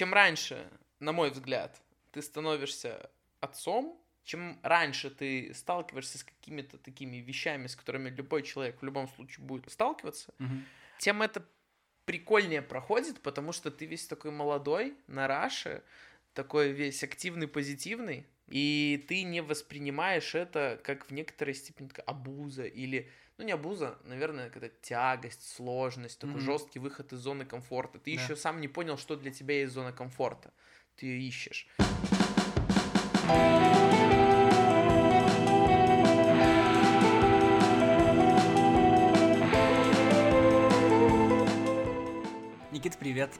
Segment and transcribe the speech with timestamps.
[0.00, 0.66] чем раньше,
[0.98, 1.78] на мой взгляд,
[2.10, 3.10] ты становишься
[3.40, 9.08] отцом, чем раньше ты сталкиваешься с какими-то такими вещами, с которыми любой человек в любом
[9.08, 10.64] случае будет сталкиваться, Мгм.
[10.96, 11.46] тем это
[12.06, 15.82] прикольнее проходит, потому что ты весь такой молодой, на раше,
[16.34, 22.64] такой весь активный, позитивный, и ты не воспринимаешь это как в некоторой степени такая абуза
[22.64, 23.08] или,
[23.38, 26.44] ну не абуза, наверное, когда тягость, сложность, такой Мгм.
[26.44, 27.98] жесткий выход из зоны комфорта.
[27.98, 28.22] Ты Да.
[28.22, 30.52] еще сам не понял, что для тебя есть зона комфорта.
[30.96, 31.68] Ты ее ищешь.
[42.72, 43.30] Никит, привет.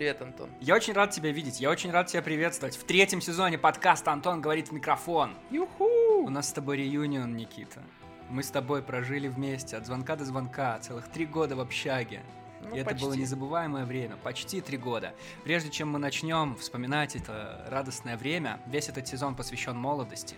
[0.00, 0.48] Привет, Антон.
[0.62, 2.74] Я очень рад тебя видеть, я очень рад тебя приветствовать.
[2.74, 5.34] В третьем сезоне подкаста «Антон говорит в микрофон».
[5.50, 6.30] У Юху!
[6.30, 7.82] нас с тобой реюнион, Никита.
[8.30, 12.22] Мы с тобой прожили вместе от звонка до звонка целых три года в общаге.
[12.62, 13.20] Ну, И это было почти.
[13.20, 15.12] незабываемое время, почти три года.
[15.44, 20.34] Прежде чем мы начнем вспоминать это радостное время, весь этот сезон посвящен молодости.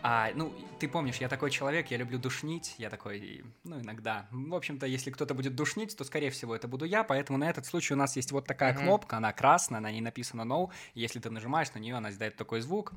[0.00, 4.26] А, ну, ты помнишь, я такой человек, я люблю душнить, я такой, ну, иногда.
[4.30, 7.66] В общем-то, если кто-то будет душнить, то, скорее всего, это буду я, поэтому на этот
[7.66, 8.82] случай у нас есть вот такая Мгм.
[8.82, 12.60] кнопка, она красная, на ней написано «No», если ты нажимаешь на нее, она издает такой
[12.60, 12.92] звук.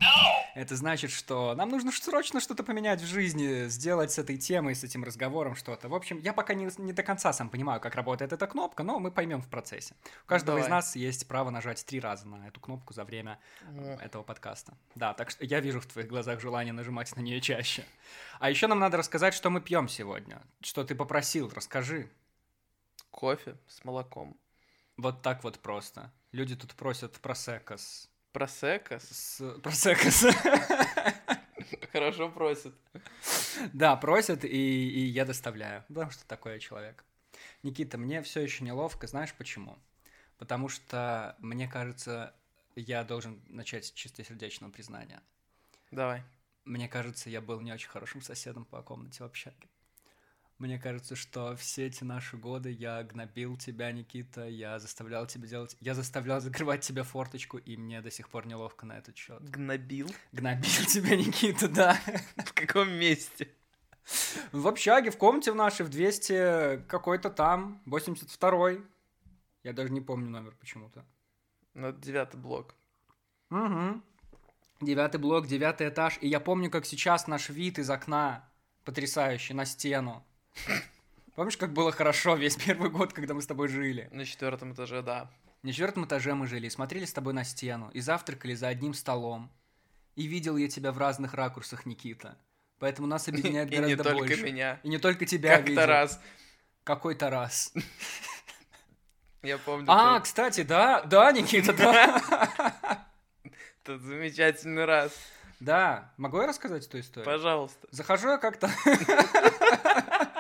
[0.54, 4.84] Это значит, что нам нужно срочно что-то поменять в жизни, сделать с этой темой, с
[4.84, 5.90] этим разговором что-то.
[5.90, 9.00] В общем, я пока не, не до конца сам понимаю, как работает эта кнопка, но
[9.00, 9.96] мы поймем в процессе.
[10.24, 10.78] У каждого из Давай.
[10.78, 13.40] нас есть право нажать три раза на эту кнопку за время
[13.72, 14.74] Ну, этого подкаста.
[14.94, 17.86] Да, так что я вижу в твоих глазах желание нажимать на нее чаще.
[18.40, 20.42] А еще нам надо рассказать, что мы пьем сегодня.
[20.62, 22.10] Что ты попросил, расскажи.
[23.10, 24.38] Кофе с молоком.
[24.98, 26.12] Вот так вот просто.
[26.32, 28.10] Люди тут просят просека с...
[28.32, 29.00] Просека.
[29.00, 29.60] с...
[29.62, 30.26] Просека с...
[31.92, 32.74] Хорошо просят.
[33.74, 35.84] Да, просят, и, и я доставляю.
[35.88, 37.04] Потому что такой я человек.
[37.64, 39.78] Никита, мне все еще неловко, знаешь почему?
[40.38, 42.34] Потому что, мне кажется,
[42.76, 45.22] я должен начать с чистосердечного признания.
[45.92, 46.24] Давай.
[46.66, 49.68] Мне кажется, я был не очень хорошим соседом по комнате в общаге.
[50.62, 55.76] Мне кажется, что все эти наши годы я гнобил тебя, Никита, я заставлял тебя делать...
[55.80, 59.42] Я заставлял закрывать тебе форточку, и мне до сих пор неловко на этот счет.
[59.50, 60.14] Гнобил?
[60.32, 62.00] Гнобил тебя, Никита, да.
[62.46, 63.50] В каком месте?
[64.52, 68.84] В общаге, в комнате в нашей, в 200 какой-то там, 82-й.
[69.64, 71.04] Я даже не помню номер почему-то.
[71.74, 72.76] Ну, это девятый блок.
[73.50, 74.02] Угу.
[74.82, 76.18] Девятый блок, девятый этаж.
[76.22, 78.50] И я помню, как сейчас наш вид из окна
[78.84, 80.26] потрясающий на стену.
[81.36, 84.10] Помнишь, как было хорошо весь первый год, когда мы с тобой жили?
[84.12, 85.30] На четвертом этаже, да.
[85.62, 88.96] На четвертом этаже мы жили, и смотрели с тобой на стену, и завтракали за одним
[88.96, 89.52] столом.
[90.16, 92.36] И видел я тебя в разных ракурсах, Никита.
[92.80, 94.44] Поэтому нас объединяет И не гораздо только больше.
[94.44, 94.80] меня.
[94.82, 95.86] И не только тебя Как-то видел.
[95.86, 96.20] раз.
[96.84, 97.72] Какой-то раз.
[99.44, 99.86] Я помню.
[99.88, 103.06] А, кстати, да, да, Никита, да.
[103.84, 105.12] Тот замечательный раз.
[105.60, 107.26] Да, могу я рассказать эту историю?
[107.26, 107.88] Пожалуйста.
[107.90, 108.70] Захожу я как-то...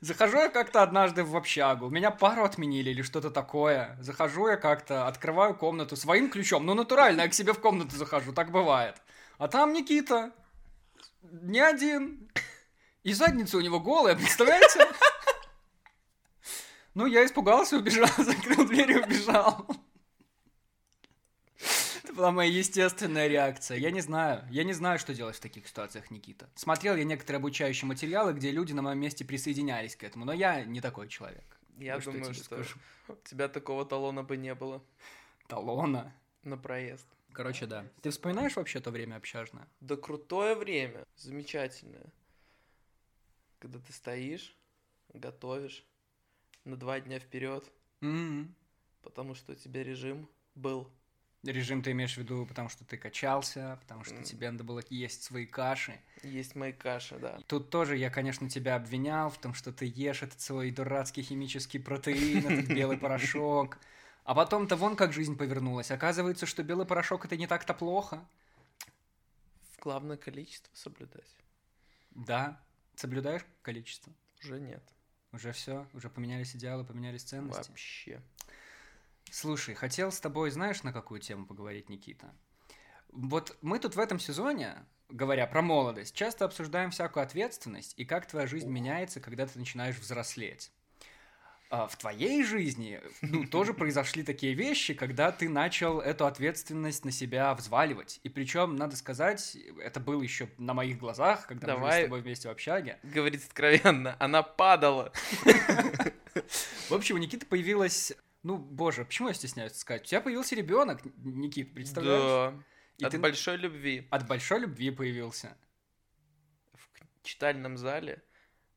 [0.00, 3.96] Захожу я как-то однажды в общагу, меня пару отменили или что-то такое.
[4.00, 6.66] Захожу я как-то, открываю комнату своим ключом.
[6.66, 8.96] Ну, натурально, я к себе в комнату захожу, так бывает.
[9.38, 10.32] А там Никита,
[11.22, 12.28] не один.
[13.02, 14.86] И задница у него голая, представляете?
[16.96, 19.66] Ну, я испугался, убежал, закрыл дверь и убежал.
[22.14, 23.76] Была моя естественная реакция.
[23.76, 24.44] Я не знаю.
[24.50, 26.48] Я не знаю, что делать в таких ситуациях, Никита.
[26.54, 30.64] Смотрел я некоторые обучающие материалы, где люди на моем месте присоединялись к этому, но я
[30.64, 31.58] не такой человек.
[31.76, 32.78] Я Вот что думаю, что скажу.
[33.08, 34.80] у тебя такого талона бы не было
[35.48, 36.14] Талона.
[36.44, 37.06] на проезд.
[37.32, 37.84] Короче, да.
[38.00, 39.66] Ты вспоминаешь вообще то время общажное?
[39.80, 41.04] Да крутое время.
[41.16, 42.12] Замечательное.
[43.58, 44.54] Когда ты стоишь,
[45.12, 45.84] готовишь
[46.64, 47.64] на два дня вперед,
[48.02, 48.54] М.
[49.02, 50.88] потому что у тебя режим был.
[51.44, 54.22] Режим ты имеешь в виду, потому что ты качался, потому что М.
[54.24, 56.00] тебе надо было есть свои каши.
[56.22, 57.38] Есть мои каши, да.
[57.46, 61.80] Тут тоже я, конечно, тебя обвинял в том, что ты ешь этот свой дурацкий химический
[61.80, 63.78] протеин, этот белый порошок.
[64.24, 65.90] А потом-то вон как жизнь повернулась.
[65.90, 68.26] Оказывается, что белый порошок это не так-то плохо.
[69.80, 71.36] Главное количество соблюдать.
[72.12, 72.58] Да,
[72.96, 74.12] соблюдаешь количество.
[74.42, 74.82] Уже нет.
[75.32, 77.68] Уже все, уже поменялись идеалы, поменялись ценности.
[77.68, 78.22] Вообще.
[79.34, 82.32] Слушай, хотел с тобой, знаешь, на какую тему поговорить, Никита?
[83.08, 84.76] Вот мы тут в этом сезоне,
[85.08, 89.98] говоря про молодость, часто обсуждаем всякую ответственность и как твоя жизнь меняется, когда ты начинаешь
[89.98, 90.70] взрослеть.
[91.68, 97.10] А в твоей жизни ну, тоже произошли такие вещи, когда ты начал эту ответственность на
[97.10, 98.20] себя взваливать.
[98.22, 102.00] И причем, надо сказать, это было еще на моих глазах, когда мы жили Давай.
[102.02, 103.00] с тобой вместе в общаге.
[103.02, 105.12] Говорить откровенно, она падала.
[106.88, 108.12] В общем, у Никиты появилась
[108.44, 110.02] Ну, боже, почему я стесняюсь сказать?
[110.02, 112.52] У тебя появился ребенок, Никит, представляешь?
[112.54, 112.62] Да.
[112.98, 114.06] И От ты- большой любви.
[114.10, 115.56] От большой любви появился.
[116.74, 118.22] В читальном зале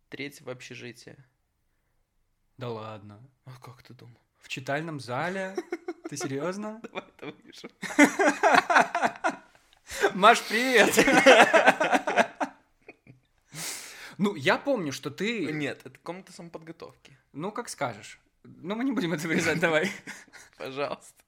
[0.09, 1.17] третьего общежития.
[2.57, 3.19] Да ладно.
[3.43, 4.17] А как ты думал?
[4.39, 5.53] В читальном зале?
[6.09, 6.79] Ты серьезно?
[6.83, 7.69] Давай это вырежем.
[10.15, 10.95] Маш, привет!
[14.19, 15.51] Ну, я помню, что ты...
[15.53, 17.15] Нет, это комната самоподготовки.
[17.33, 18.19] Ну, как скажешь.
[18.61, 19.91] Ну, мы не будем это вырезать, давай.
[20.57, 21.23] Пожалуйста.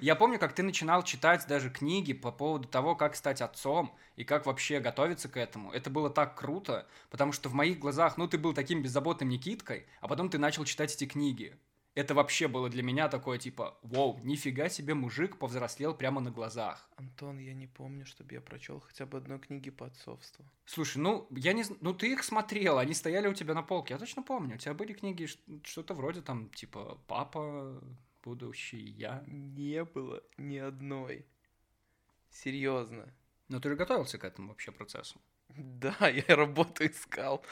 [0.00, 4.24] Я помню, как ты начинал читать даже книги по поводу того, как стать отцом и
[4.24, 5.72] как вообще готовиться к этому.
[5.72, 9.86] Это было так круто, потому что в моих глазах, ну, ты был таким беззаботным Никиткой,
[10.00, 11.56] а потом ты начал читать эти книги.
[11.94, 16.90] Это вообще было для меня такое, типа, вау, нифига себе мужик повзрослел прямо на глазах.
[16.96, 20.44] Антон, я не помню, чтобы я прочел хотя бы одной книги по отцовству.
[20.66, 23.98] Слушай, ну, я не ну, ты их смотрел, они стояли у тебя на полке, я
[23.98, 24.56] точно помню.
[24.56, 25.28] У тебя были книги,
[25.62, 27.80] что-то вроде там, типа, папа,
[28.24, 29.22] будущий я.
[29.28, 31.24] Не было ни одной.
[32.30, 33.14] Серьезно.
[33.48, 35.20] Но ты же готовился к этому вообще процессу.
[35.48, 37.44] Да, я работу искал.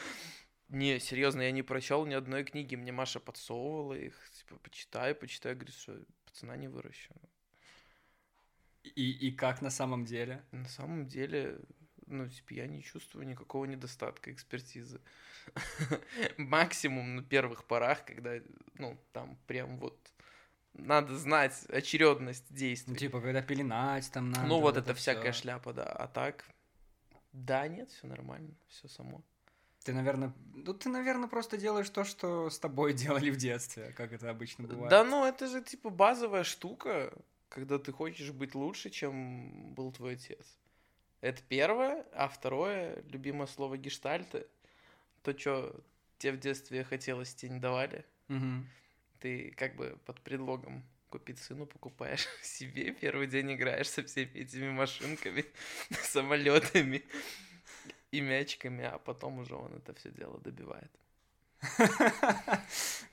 [0.69, 2.75] Не, серьезно, я не прочел ни одной книги.
[2.75, 4.15] Мне Маша подсовывала их.
[4.47, 5.51] Типа, почитай, почитай.
[5.51, 7.13] Я говорю, что пацана не выращу.
[8.83, 10.43] И, и как на самом деле?
[10.51, 11.59] На самом деле,
[12.05, 14.99] ну, типа, я не чувствую никакого недостатка экспертизы.
[16.37, 18.39] Максимум на первых порах, когда,
[18.75, 19.97] ну, там прям вот
[20.73, 22.93] надо знать очередность действий.
[22.93, 24.47] Ну, типа, когда пеленать там надо.
[24.47, 25.13] Ну, вот это всё.
[25.13, 25.83] всякая шляпа, да.
[25.83, 26.45] А так,
[27.31, 29.23] да, нет, все нормально, все само.
[29.83, 34.13] Ты, наверное, ну, ты, наверное, просто делаешь то, что с тобой делали в детстве, как
[34.13, 34.89] это обычно бывает.
[34.89, 37.13] Да, ну это же типа базовая штука,
[37.49, 40.57] когда ты хочешь быть лучше, чем был твой отец.
[41.21, 44.47] Это первое, а второе, любимое слово гештальты.
[45.21, 45.83] То, что
[46.17, 48.05] тебе в детстве хотелось, тебе не давали.
[48.27, 48.67] Мгм.
[49.19, 54.69] Ты как бы под предлогом купить сыну покупаешь себе, первый день играешь со всеми этими
[54.69, 55.45] машинками,
[56.03, 57.03] самолетами
[58.17, 60.91] и мячиками, а потом уже он это все дело добивает.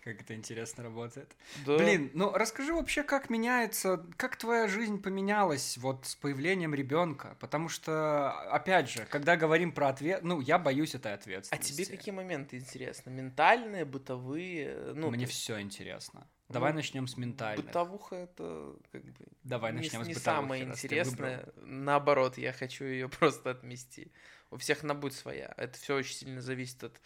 [0.04, 1.30] Как это интересно работает.
[1.66, 1.76] Да.
[1.78, 7.68] Блин, ну расскажи вообще, как меняется, как твоя жизнь поменялась вот с появлением ребенка, потому
[7.68, 11.72] что, опять же, когда говорим про ответ, ну я боюсь этой А ответственности.
[11.72, 13.10] тебе какие моменты интересны?
[13.10, 14.94] Ментальные, бытовые?
[14.94, 16.26] Ну, Мне есть все интересно.
[16.48, 17.66] Давай Ну, начнем с ментальных.
[17.66, 19.14] Бытовуха это как бы
[19.44, 21.48] Давай не, начнем с- с не бытовухи, самое раз ты интересное.
[21.56, 24.10] Наоборот, я хочу ее просто отмести.
[24.50, 25.52] У всех она будет своя.
[25.56, 27.00] Это все очень сильно зависит от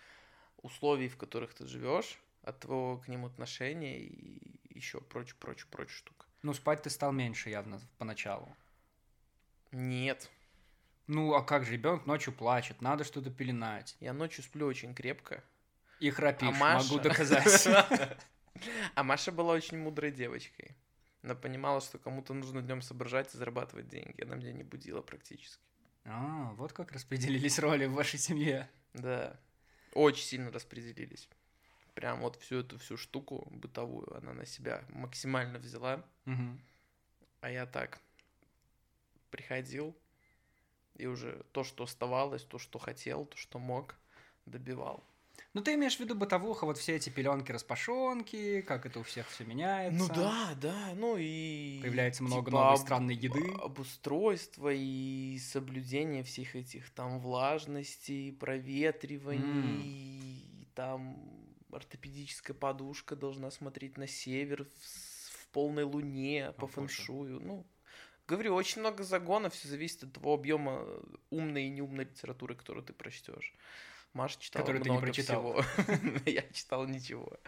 [0.58, 5.90] условий, в которых ты живешь, от твоего к ним отношения и еще прочь, прочь, прочь
[5.90, 6.26] штук.
[6.42, 8.54] Ну спать ты стал меньше явно поначалу.
[9.72, 10.30] Нет,
[11.06, 13.96] Ну а как же, ребенок ночью плачет, надо что-то пеленать.
[14.00, 15.42] я ночью сплю очень крепко.
[16.00, 17.68] И храпишь, А Маша- могу доказать.
[18.94, 20.76] А Маша была очень мудрой девочкой.
[21.24, 24.22] Она понимала, что кому-то нужно днем соображать и зарабатывать деньги.
[24.22, 25.60] Она меня не будила практически.
[26.04, 28.68] А, вот как распределились роли в вашей семье.
[28.92, 29.38] Да.
[29.92, 31.28] Очень сильно распределились.
[31.94, 36.04] Прям вот всю эту всю штуку бытовую она на себя максимально взяла.
[36.24, 36.60] Мгм.
[37.40, 38.00] А я так
[39.30, 39.96] приходил
[40.94, 43.96] и уже то, что оставалось, то, что хотел, то, что мог,
[44.46, 45.04] добивал.
[45.54, 49.28] Ну ты имеешь в виду бытовуха, вот все эти пеленки, распашонки, как это у всех
[49.28, 49.96] все меняется.
[49.96, 51.78] Ну да, да, ну и...
[51.80, 53.52] Появляется много типа, новой об- странной еды.
[53.62, 61.16] Обустройство и соблюдение всех этих там влажностей, проветриваний, и там
[61.70, 66.72] ортопедическая подушка должна смотреть на север в, в полной луне по боже.
[66.72, 67.40] фэншую.
[67.40, 67.64] Ну,
[68.26, 70.84] говорю, очень много загонов, все зависит от того объема
[71.30, 73.54] умной и неумной литературы, которую ты прочтешь.
[74.14, 75.62] Маша читала Которую ты не много прочитал.
[75.62, 76.18] всего.
[76.26, 77.38] Я читал ничего.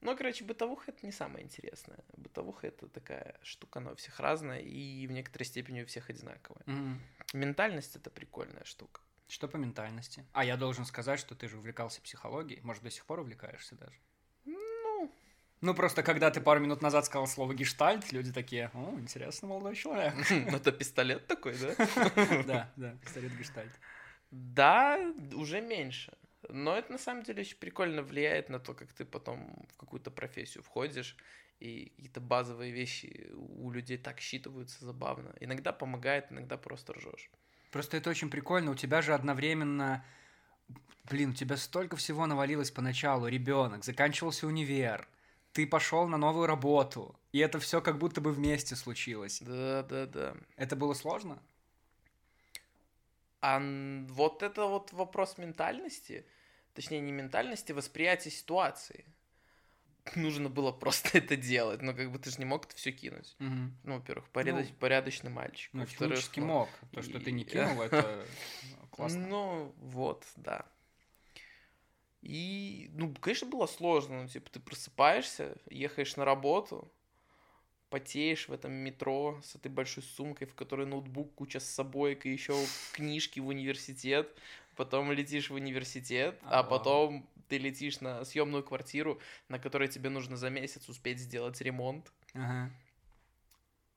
[0.00, 1.98] Ну, короче, бытовуха это не самое интересное.
[2.16, 6.62] Бытовуха это такая штука, она у всех разная и в некоторой степени у всех одинаковая.
[6.66, 7.00] Мгм.
[7.32, 9.00] Ментальность это прикольная штука.
[9.28, 10.26] Что по ментальности?
[10.32, 12.60] А я должен сказать, что ты же увлекался психологией.
[12.62, 13.96] Может, до сих пор увлекаешься даже?
[14.44, 15.10] Ну,
[15.62, 19.74] Ну, просто когда ты пару минут назад сказал слово гештальт, люди такие, о, интересно, молодой
[19.74, 20.14] человек.
[20.30, 21.74] ну это пистолет такой, да?
[22.46, 23.72] Да, да, пистолет гештальт.
[24.34, 24.98] Да,
[25.34, 26.12] уже меньше.
[26.48, 30.10] Но это на самом деле очень прикольно влияет на то, как ты потом в какую-то
[30.10, 31.16] профессию входишь,
[31.60, 35.32] и какие-то базовые вещи у людей так считываются забавно.
[35.38, 37.30] Иногда помогает, иногда просто ржешь.
[37.70, 38.72] Просто это очень прикольно.
[38.72, 40.04] У тебя же одновременно...
[41.08, 43.28] Блин, у тебя столько всего навалилось поначалу.
[43.28, 45.06] Ребенок, заканчивался универ,
[45.52, 47.14] ты пошел на новую работу.
[47.30, 49.40] И это все как будто бы вместе случилось.
[49.40, 50.34] Да, да, да.
[50.56, 51.40] Это было сложно?
[53.46, 53.60] А
[54.08, 56.24] вот это вот вопрос ментальности,
[56.72, 59.04] точнее не ментальности, восприятия ситуации.
[60.14, 61.82] нужно было просто это делать.
[61.82, 63.36] Но как бы ты же не мог это все кинуть.
[63.38, 63.76] Мгм.
[63.84, 65.68] Ну, во-первых, порядоч- Ну, порядочный мальчик.
[65.74, 66.68] Ну, технически ну, мог.
[66.92, 68.26] То, что ты не и- кинул, это
[68.90, 69.26] классно.
[69.26, 70.64] Ну, вот, да.
[72.22, 74.22] И, ну, конечно, было сложно.
[74.22, 76.90] Ну, типа, ты просыпаешься, ехаешь на работу,
[77.94, 82.28] потеешь в этом метро с этой большой сумкой, в которой ноутбук, куча с собой, и
[82.28, 82.52] еще
[82.92, 84.36] книжки в университет.
[84.74, 86.70] Потом летишь в университет, а Ага.
[86.70, 92.12] потом ты летишь на съемную квартиру, на которой тебе нужно за месяц успеть сделать ремонт.
[92.32, 92.72] Ага.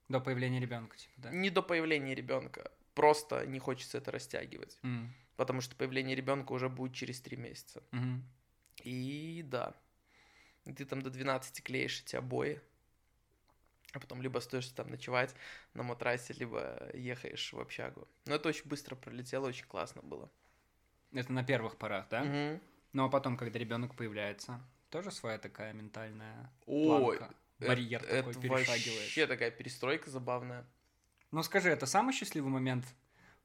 [0.09, 1.31] До появления ребенка, типа, да?
[1.31, 2.71] Не до появления ребенка.
[2.93, 4.77] Просто не хочется это растягивать.
[4.83, 7.81] М, Потому что появление ребенка уже будет через три месяца.
[7.91, 8.23] мгм.
[8.83, 9.73] И да.
[10.65, 12.61] Ты там до 12 клеишь эти обои.
[13.93, 15.33] А потом либо стоишь там ночевать
[15.73, 18.07] на матрасе, либо ехаешь в общагу.
[18.25, 20.29] Но это очень быстро пролетело, очень классно было.
[21.13, 22.23] Это на первых порах, да?
[22.23, 22.61] Мгм.
[22.93, 28.31] Ну а потом, когда ребенок появляется, тоже своя такая ментальная Ой, планка, барьер это, такой
[28.33, 29.01] это перешагиваешь.
[29.03, 30.65] вообще такая перестройка забавная.
[31.31, 32.85] Ну скажи, это самый счастливый момент?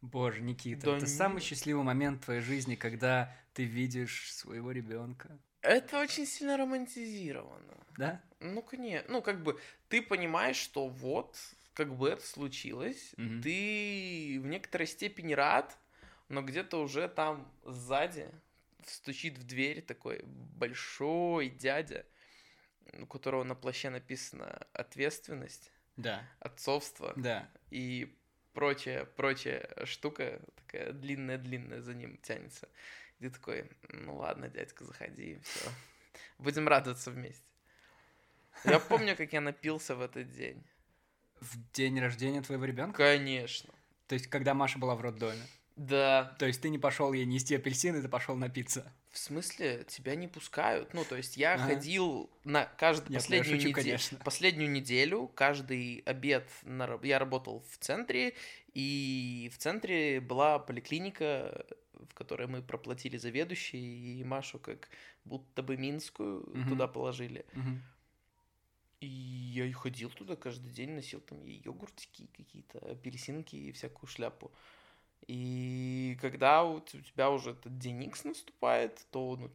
[0.00, 4.72] Боже, Никита, Да это не- самый счастливый момент в твоей жизни, когда ты видишь своего
[4.72, 7.76] ребенка, Это очень сильно романтизировано.
[7.96, 8.20] да?
[8.40, 9.12] Ну, конечно.
[9.12, 11.36] Ну, как бы, ты понимаешь, что вот,
[11.74, 13.42] как бы это случилось, Мгм.
[13.42, 15.78] ты в некоторой степени рад,
[16.28, 18.30] но где-то уже там сзади
[18.84, 22.06] стучит в дверь такой большой дядя,
[23.00, 27.48] у которого на плаще написано ответственность, Да, отцовство да.
[27.70, 28.16] и
[28.54, 32.68] прочая, прочая штука, такая длинная-длинная за ним тянется.
[33.22, 35.70] Ты такой, ну ладно, дядька, заходи, все.
[36.38, 37.44] Будем радоваться вместе.
[38.64, 40.60] Я помню, как я напился в этот день.
[41.40, 42.96] В день рождения твоего ребенка?
[42.96, 43.72] Конечно.
[44.08, 45.40] То есть, когда Маша была в роддоме.
[45.76, 46.34] Да.
[46.40, 48.92] То есть ты не пошел ей нести апельсины, ты пошел напиться.
[49.10, 50.92] В смысле, тебя не пускают.
[50.94, 51.64] Ну, то есть я Ага.
[51.64, 54.18] ходил на каждую последнюю, шучу, неде- конечно.
[54.24, 58.34] последнюю неделю, каждый обед на я работал в центре,
[58.74, 61.64] и в центре была поликлиника,
[62.10, 64.88] в которой мы проплатили заведующей, и Машу как
[65.24, 66.68] будто бы Минскую Мгм.
[66.68, 67.44] туда положили.
[67.54, 67.82] Мгм.
[69.00, 74.08] И я и ходил туда каждый день, носил там ей йогуртики какие-то, апельсинки и всякую
[74.08, 74.52] шляпу.
[75.26, 79.50] И когда у тебя уже этот день Икс наступает, то ну,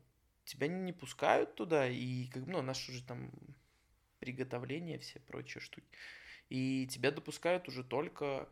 [0.45, 3.31] тебя не пускают туда, и как бы, ну, наши уже там
[4.19, 5.87] приготовления, все прочие штуки.
[6.49, 8.49] И тебя допускают уже только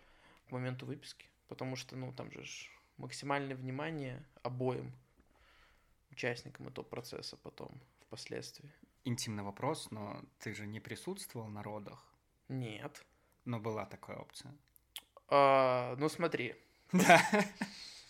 [0.47, 4.91] к моменту выписки, потому что, ну, там же ж максимальное внимание обоим
[6.11, 7.69] участникам этого процесса потом,
[8.01, 8.71] впоследствии.
[9.03, 12.03] Интимный вопрос, но ты же не присутствовал на родах,
[12.47, 13.05] Нет.
[13.43, 14.55] но была такая опция.
[15.27, 16.55] А, ну смотри,
[16.91, 17.21] Да.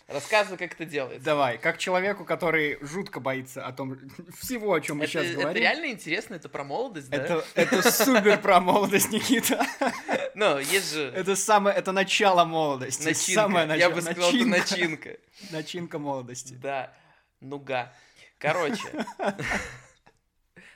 [0.06, 1.24] Рассказывай, как это делается.
[1.24, 3.98] Давай, как человеку, который жутко боится о том
[4.38, 5.62] всего, о чем мы это, сейчас это говорим.
[5.62, 7.16] реально интересно, это про молодость, да?
[7.16, 9.64] Это, это супер про молодость, Никита.
[10.38, 13.04] Ну, есть же Это самое, это начало молодости.
[13.04, 13.40] начинка.
[13.40, 13.94] Самое Я начало.
[13.94, 15.16] бы сказал, это начинка.
[15.50, 16.52] Начинка молодости.
[16.52, 16.92] Да,
[17.40, 17.90] нуга.
[18.38, 19.06] Короче,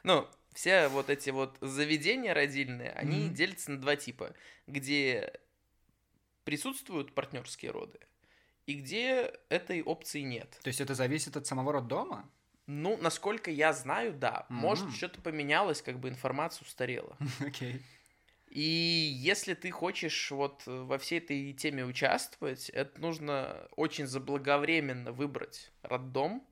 [0.02, 4.34] ну, все вот эти вот заведения родильные, они делятся на два типа,
[4.66, 5.30] где
[6.44, 7.98] присутствуют партнерские роды
[8.66, 10.58] и где этой опции нет.
[10.62, 12.30] То есть это зависит от самого роддома?
[12.66, 14.46] Ну, насколько я знаю, да.
[14.50, 14.94] Может, Мгм.
[14.94, 17.16] что-то поменялось, как бы информация устарела.
[17.40, 17.80] Окей.
[18.48, 25.72] И если ты хочешь вот во всей этой теме участвовать, это нужно очень заблаговременно выбрать
[25.82, 26.44] роддом,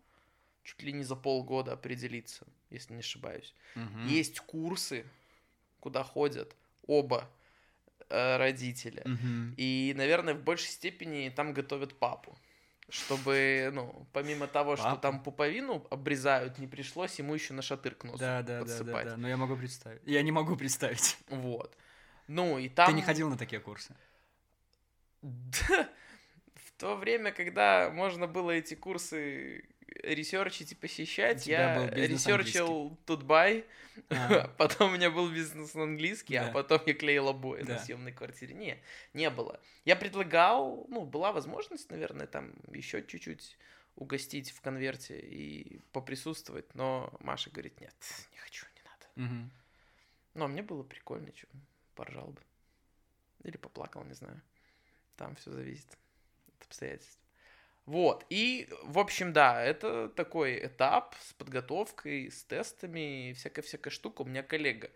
[0.62, 3.54] чуть ли не за полгода определиться, если не ошибаюсь.
[3.74, 4.08] Мгм.
[4.08, 5.06] Есть курсы,
[5.80, 7.30] куда ходят оба
[8.10, 9.02] э, родителя.
[9.04, 9.54] Мгм.
[9.56, 12.36] И, наверное, в большей степени там готовят папу.
[12.90, 15.00] Чтобы, ну, помимо того, что Папу?
[15.02, 18.60] там пуповину обрезают, не пришлось ему еще на шатыр к носу Да, да, да, да,
[18.64, 19.04] подсыпать.
[19.08, 19.16] да.
[19.18, 20.00] Но я могу представить.
[20.06, 21.18] Я не могу представить.
[21.28, 21.76] Вот.
[22.28, 22.86] Ну, и там...
[22.86, 23.94] Ты не ходил на такие курсы?
[25.20, 25.88] Да.
[26.54, 29.64] В то время, когда можно было эти курсы
[30.02, 33.64] ресерчить и посещать, я ресерчил Tut.by,
[34.10, 34.48] А.
[34.58, 37.78] потом у меня был бизнес на английский, а потом я клеил обои на Да.
[37.78, 38.54] съемной квартире.
[38.54, 38.82] Не,
[39.14, 39.60] не было.
[39.84, 43.56] Я предлагал, ну, была возможность, наверное, там еще чуть-чуть
[43.96, 47.94] угостить в конверте и поприсутствовать, но Маша говорит, нет,
[48.32, 49.06] не хочу, не надо.
[49.16, 49.50] Мгм.
[50.34, 51.48] Ну, а мне было прикольно, что
[51.96, 52.40] поржал бы.
[53.42, 54.40] Или поплакал, не знаю.
[55.16, 55.98] Там все зависит
[56.56, 57.18] от обстоятельств.
[57.88, 64.20] Вот, и, в общем, да, это такой этап с подготовкой, с тестами, и всякая-всякая штука.
[64.20, 64.90] У меня коллега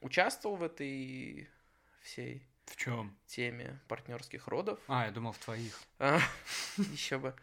[0.00, 1.48] участвовал в этой
[2.02, 3.16] всей В чем?
[3.26, 4.80] теме партнерских родов.
[4.88, 5.80] А, я думал, в твоих.
[6.76, 7.36] Еще бы.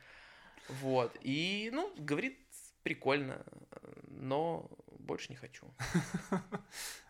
[0.67, 1.15] Вот.
[1.21, 2.37] И, ну, говорит,
[2.83, 3.45] прикольно,
[4.09, 4.69] но
[4.99, 5.73] больше не хочу.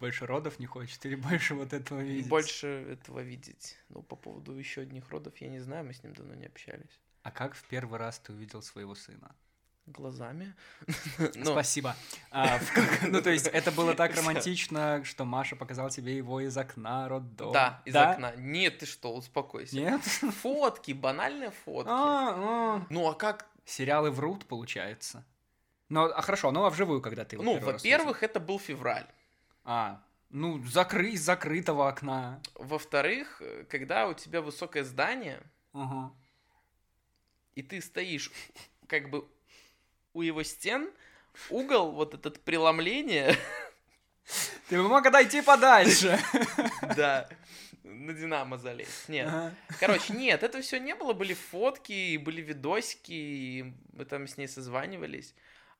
[0.00, 2.28] Больше родов не хочет или больше вот этого видеть?
[2.28, 3.76] Больше этого видеть.
[3.88, 7.00] Ну, по поводу еще одних родов я не знаю, мы с ним давно не общались.
[7.22, 9.34] А как в первый раз ты увидел своего сына?
[9.86, 10.54] Глазами.
[11.34, 11.94] Ну, Спасибо.
[12.30, 16.56] А, в ну, то есть это было так романтично, что Маша показал тебе его из
[16.56, 17.52] окна роддома.
[17.52, 18.12] Да, из Да?
[18.12, 18.34] окна.
[18.36, 19.76] Нет, ты что, успокойся.
[19.76, 20.02] Нет?
[20.02, 21.90] Фотки, банальные фотки.
[21.90, 22.86] А, а.
[22.88, 23.46] Ну, а как?
[23.66, 25.24] Сериалы врут, получается.
[25.90, 29.06] Ну, а хорошо, ну а вживую, когда ты Ну, во-первых, это был февраль.
[29.64, 31.10] А, ну, закры...
[31.10, 32.40] из закрытого окна.
[32.54, 35.42] Во-вторых, когда у тебя высокое здание,
[35.72, 36.12] Ага.
[37.54, 38.30] и ты стоишь
[38.86, 39.26] как бы
[40.12, 40.90] у его стен,
[41.50, 43.36] угол вот этот преломления,
[44.68, 46.18] Ты бы мог отойти подальше.
[46.96, 47.28] да,
[47.82, 49.08] на Динамо залезть.
[49.08, 49.28] Нет.
[49.28, 49.54] Ага.
[49.78, 51.12] Короче, нет, это все не было.
[51.12, 55.34] Были фотки, были видосики, и мы там с ней созванивались.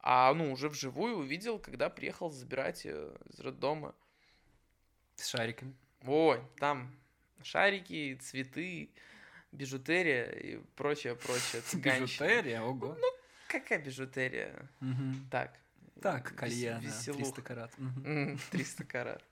[0.06, 3.94] А, ну, уже вживую увидел, когда приехал забирать ее из роддома.
[5.16, 5.74] С шариками.
[6.06, 6.94] Ой, там
[7.42, 8.90] шарики, цветы,
[9.50, 11.62] бижутерия и прочее, прочее.
[11.72, 12.98] Бижутерия, ого.
[13.48, 14.68] Какая бижутерия?
[15.30, 15.58] Так.
[16.02, 17.24] Так, колье на веселуха.
[17.24, 17.72] 300 карат.
[17.78, 19.24] М, 300 карат.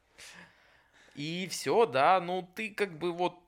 [1.14, 3.42] И все, да, ну ты как бы вот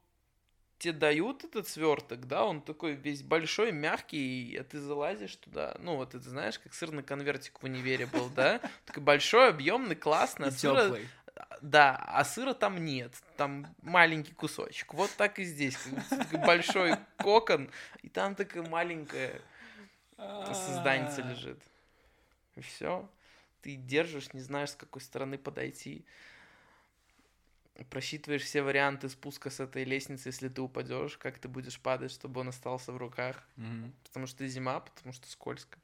[0.85, 5.97] тебе дают этот сверток, да, он такой весь большой, мягкий, а ты залазишь туда, ну
[5.97, 10.51] вот это знаешь, как сырный конвертик в универе был, да, такой большой, объемный, классный, а
[10.51, 10.99] сыра,
[11.63, 15.79] да, а сыра там нет, там маленький кусочек, вот так и здесь,
[16.47, 17.71] большой кокон,
[18.03, 19.41] и там такая маленькая
[20.19, 21.59] созданица лежит.
[22.57, 23.09] И все.
[23.63, 26.05] Ты держишь, не знаешь, с какой стороны подойти.
[27.91, 32.41] Просчитываешь все варианты спуска с этой лестницы, если ты упадешь, как ты будешь падать, чтобы
[32.41, 33.43] он остался в руках.
[33.57, 33.93] Мгм.
[34.05, 35.79] Потому что зима, потому что скользко.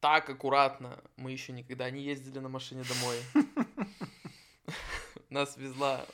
[0.00, 3.18] Так аккуратно мы еще никогда не ездили на машине домой.
[5.30, 6.06] Нас везла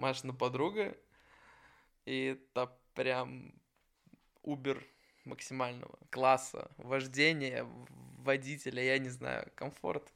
[0.00, 0.96] Машина подруга,
[2.06, 3.52] и это прям
[4.42, 4.82] Убер
[5.26, 7.66] максимального класса, вождения,
[8.18, 10.10] водителя, я не знаю, комфорт.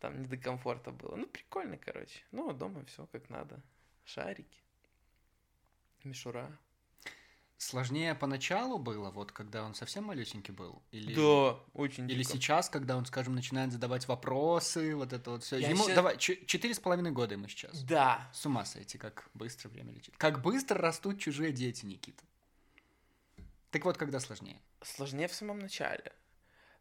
[0.00, 1.16] Там не до комфорта было.
[1.16, 2.22] Ну, прикольно, короче.
[2.32, 3.62] Ну, а дома все как надо.
[4.04, 4.62] Шарики.
[6.04, 6.56] Мишура.
[7.58, 10.82] Сложнее поначалу было, вот когда он совсем малюсенький был?
[10.90, 11.14] Или...
[11.14, 12.34] Да, очень Или дико.
[12.34, 15.56] сейчас, когда он, скажем, начинает задавать вопросы, вот это вот все.
[15.56, 17.82] Я Ему, ща- давай, четыре с половиной года ему сейчас.
[17.82, 18.30] Да.
[18.34, 20.14] С ума сойти, как быстро время летит.
[20.18, 22.22] Как быстро растут чужие дети, Никита.
[23.70, 24.60] Так вот, когда сложнее?
[24.82, 26.12] Сложнее в самом начале.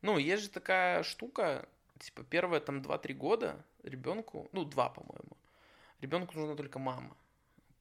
[0.01, 5.37] Ну, есть же такая штука, типа, первые там 2-3 года ребенку, ну, 2, по-моему,
[6.01, 7.15] ребенку нужна только мама.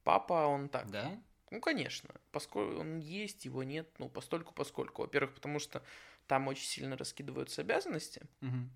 [0.03, 0.90] Папа, он так.
[0.90, 1.20] Да?
[1.50, 5.03] Ну, конечно, поскольку он есть, его нет, ну, постольку поскольку.
[5.03, 5.83] Во-первых, потому что
[6.27, 8.22] там очень сильно раскидываются обязанности.
[8.40, 8.70] Мгм.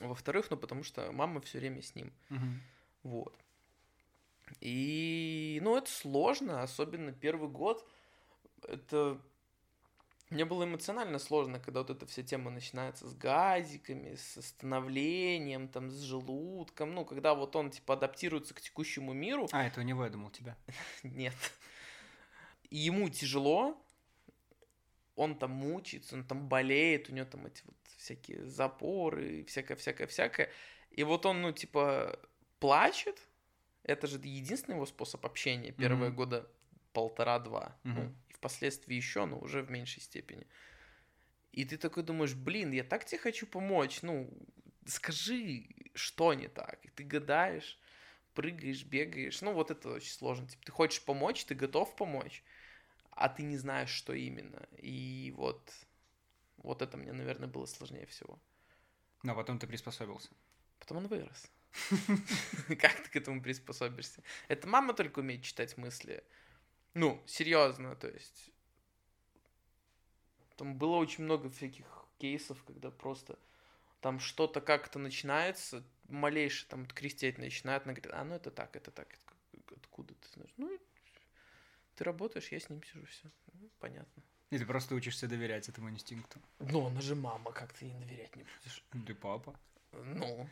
[0.00, 2.12] Во-вторых, ну, потому что мама все время с ним.
[2.28, 2.62] Мгм.
[3.02, 3.36] Вот.
[4.60, 7.86] И, ну, это сложно, особенно первый год.
[8.62, 9.20] Это...
[10.30, 15.90] Мне было эмоционально сложно, когда вот эта вся тема начинается с газиками, с становлением, там,
[15.90, 16.94] с желудком.
[16.94, 19.48] Ну, когда вот он, типа, адаптируется к текущему миру.
[19.52, 20.56] А, это у него, я думал, у тебя.
[21.02, 21.34] Нет.
[22.70, 23.82] Ему тяжело,
[25.16, 30.50] он там мучается, он там болеет, у него там эти вот всякие запоры, всякое-всякое-всякое.
[30.90, 32.18] И вот он, ну, типа,
[32.60, 33.18] плачет.
[33.82, 36.16] Это же единственный его способ общения первые Мгм.
[36.16, 36.50] года
[36.92, 37.76] полтора-два.
[37.84, 38.16] Ну, Мгм.
[38.27, 40.46] и впоследствии еще, но уже в меньшей степени.
[41.52, 44.30] И ты такой думаешь, блин, я так тебе хочу помочь, ну,
[44.86, 46.84] скажи, что не так.
[46.84, 47.78] И ты гадаешь,
[48.34, 49.42] прыгаешь, бегаешь.
[49.42, 50.48] Ну, вот это очень сложно.
[50.48, 52.42] Типа, ты хочешь помочь, ты готов помочь,
[53.10, 54.68] а ты не знаешь, что именно.
[54.76, 55.72] И вот,
[56.58, 58.40] вот это мне, наверное, было сложнее всего.
[59.22, 60.30] Но потом ты приспособился.
[60.78, 61.50] Потом он вырос.
[62.68, 64.22] Как ты к этому приспособишься?
[64.46, 66.24] Это мама только умеет читать мысли.
[66.94, 68.50] Ну, серьезно, то есть.
[70.56, 71.86] Там было очень много всяких
[72.18, 73.38] кейсов, когда просто
[74.00, 78.74] там что-то как-то начинается, малейшее там вот крестить начинает, она говорит, а ну это так,
[78.74, 79.08] это так,
[79.76, 80.52] откуда ты знаешь?
[80.56, 80.78] Ну,
[81.94, 83.28] ты работаешь, я с ним сижу, все,
[83.78, 84.22] понятно.
[84.50, 86.40] И ты просто учишься доверять этому инстинкту.
[86.58, 88.84] Ну, она же мама, как ты ей доверять не будешь?
[89.06, 89.54] Ты папа.
[89.92, 90.48] Ну,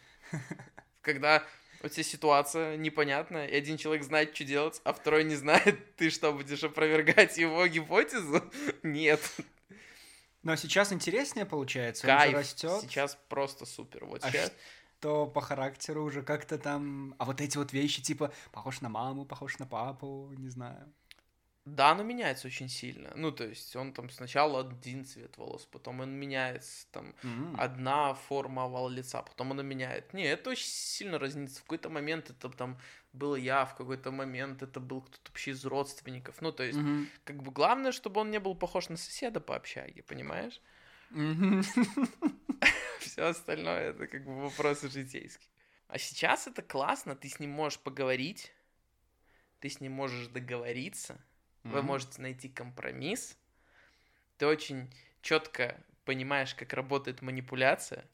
[1.00, 1.46] когда
[1.82, 6.10] у тебя ситуация непонятная, и один человек знает, что делать, а второй не знает, ты
[6.10, 8.42] что, будешь опровергать его гипотезу?
[8.82, 9.20] Нет.
[10.42, 12.34] Но сейчас интереснее получается, он Кайф.
[12.34, 14.04] растет, Сейчас просто супер.
[14.04, 14.52] Вот А сейчас.
[15.00, 17.14] то по характеру уже как-то там...
[17.18, 20.92] А вот эти вот вещи, типа, похож на маму, похож на папу, не знаю.
[21.66, 23.12] Да, оно меняется очень сильно.
[23.16, 27.56] Ну, то есть он там сначала один цвет волос, потом он меняется, там, М.
[27.58, 30.14] одна форма овала лица, потом оно меняет.
[30.14, 31.58] Не, это очень сильно разнится.
[31.58, 32.78] В какой-то момент это там
[33.12, 36.40] был я, в какой-то момент это был кто-то вообще из родственников.
[36.40, 37.08] Ну, то есть, Мгм.
[37.24, 40.60] как бы главное, чтобы он не был похож на соседа по общаге, понимаешь?
[43.00, 45.50] Все остальное это как бы вопросы житейские.
[45.88, 48.52] А сейчас это классно, ты с ним можешь поговорить,
[49.58, 51.20] ты с ним можешь договориться,
[51.70, 51.86] вы Мгм.
[51.86, 53.36] можете найти компромисс,
[54.38, 58.04] ты очень четко понимаешь, как работает манипуляция.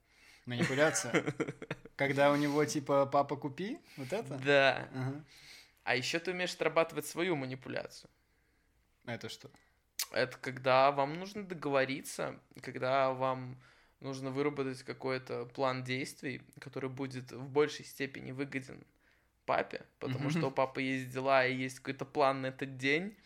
[0.47, 1.13] Манипуляция.
[1.97, 4.37] Когда у него типа папа купи, вот это?
[4.39, 4.89] Да.
[4.93, 5.25] Ага.
[5.85, 8.11] А еще ты умеешь отрабатывать свою манипуляцию.
[9.05, 9.51] Это что?
[10.13, 13.61] Это когда вам нужно договориться, когда вам
[14.01, 18.85] нужно выработать какой-то план действий, который будет в большей степени выгоден
[19.45, 23.17] папе, потому что у папы есть дела и есть какой-то план на этот день,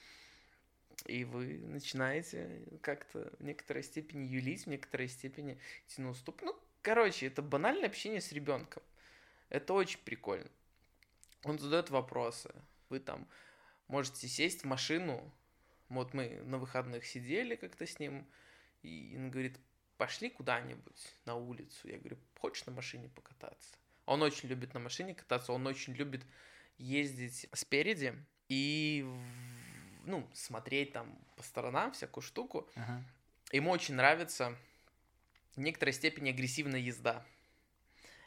[1.04, 6.42] и вы начинаете как-то в некоторой степени юлить, в некоторой степени идти на уступ.
[6.42, 8.82] Ну, короче, это банальное общение с ребенком.
[9.48, 10.50] Это очень прикольно.
[11.44, 12.52] Он задает вопросы.
[12.88, 13.28] Вы там
[13.88, 15.32] можете сесть в машину.
[15.88, 18.26] Вот мы на выходных сидели как-то с ним,
[18.82, 19.58] и он говорит,
[19.96, 21.88] пошли куда-нибудь на улицу.
[21.88, 23.76] Я говорю, хочешь на машине покататься?
[24.04, 26.24] Он очень любит на машине кататься, он очень любит
[26.78, 28.14] ездить спереди
[28.48, 29.04] и
[30.06, 32.68] ну, смотреть там по сторонам всякую штуку.
[32.74, 33.02] Ага.
[33.52, 34.56] Ему очень нравится
[35.54, 37.24] в некоторой степени агрессивная езда.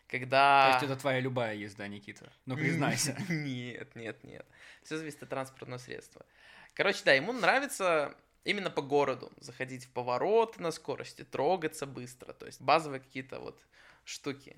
[0.08, 0.72] Когда...
[0.72, 2.32] То есть это твоя любая езда, Никита.
[2.46, 3.16] Ну, признайся.
[3.30, 4.46] Нет, нет, нет.
[4.84, 6.26] Все зависит от транспортного средства.
[6.74, 12.34] Короче, да, ему нравится именно по городу заходить в повороты на скорости, трогаться быстро.
[12.34, 13.62] То есть базовые какие-то вот
[14.04, 14.56] штуки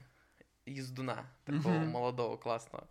[0.66, 2.88] ездуна такого молодого, классного.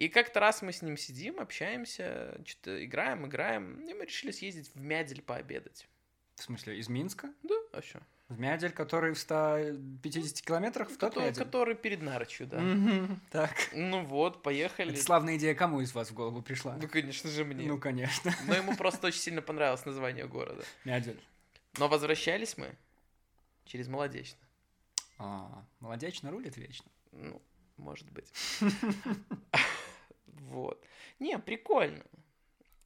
[0.00, 4.74] И как-то раз мы с ним сидим, общаемся, что-то играем, играем, и мы решили съездить
[4.74, 5.86] в Мядель пообедать.
[6.36, 7.30] В смысле, из Минска?
[7.42, 8.00] Да, а что?
[8.30, 12.62] В Мядель, который в 150 километрах в тот Который, который перед Нарочью, да.
[13.30, 13.54] Так.
[13.74, 14.94] Ну вот, поехали.
[14.94, 16.78] Это славная идея кому из вас в голову пришла?
[16.80, 17.68] Ну, конечно же, мне.
[17.68, 18.32] Ну, конечно.
[18.46, 20.64] Но ему просто очень сильно понравилось название города.
[20.86, 21.20] Мядель.
[21.76, 22.74] Но возвращались мы
[23.66, 24.40] через Молодечно.
[25.18, 26.90] А, молодечно рулит вечно.
[27.12, 27.42] Ну,
[27.76, 28.32] может быть.
[30.40, 30.84] Вот.
[31.18, 32.04] Не, прикольно.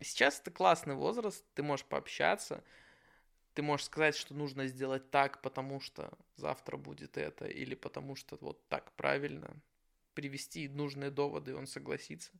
[0.01, 2.63] Сейчас это классный возраст, ты можешь пообщаться,
[3.55, 8.37] ты можешь сказать, что нужно сделать так, потому что завтра будет это, или потому что
[8.41, 9.57] вот так правильно.
[10.15, 12.31] Привести нужные доводы, и он согласится,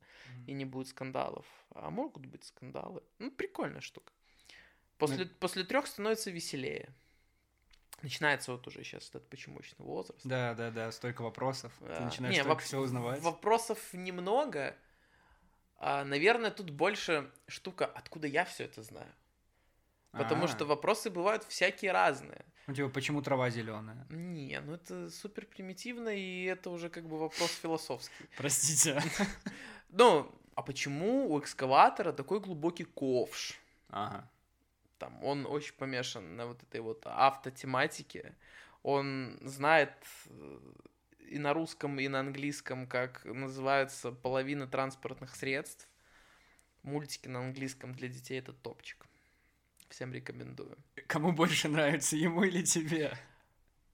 [0.47, 1.47] и не будет скандалов.
[1.71, 3.03] А могут быть скандалы.
[3.19, 4.13] Ну, прикольная штука.
[4.99, 6.95] После, после трех становится веселее.
[8.03, 10.21] Начинается вот уже сейчас этот почемучный возраст.
[10.25, 11.73] Да, да, да, столько вопросов.
[11.81, 12.01] Ты Да.
[12.05, 13.21] начинаешь Не, воп- все узнавать.
[13.23, 14.77] Вопросов немного.
[15.87, 19.13] А, наверное, тут больше штука, откуда я все это знаю.
[20.13, 22.43] Потому А, что вопросы бывают всякие разные.
[22.67, 24.07] Ну, типа, почему трава зеленая?
[24.09, 28.25] Не, ну это супер примитивно, и это уже как бы вопрос философский.
[28.39, 29.03] Простите.
[29.91, 33.61] Ну, а почему у экскаватора такой глубокий ковш?
[33.91, 34.31] Ага.
[34.99, 38.35] Там он очень помешан на вот этой вот автотематике.
[38.83, 39.93] Он знает
[40.27, 40.59] э,
[41.29, 45.89] и на русском, и на английском, как называются половина транспортных средств.
[46.83, 49.07] Мультики на английском для детей это топчик.
[49.89, 50.77] Всем рекомендую.
[51.07, 53.17] Кому больше нравится, ему или тебе?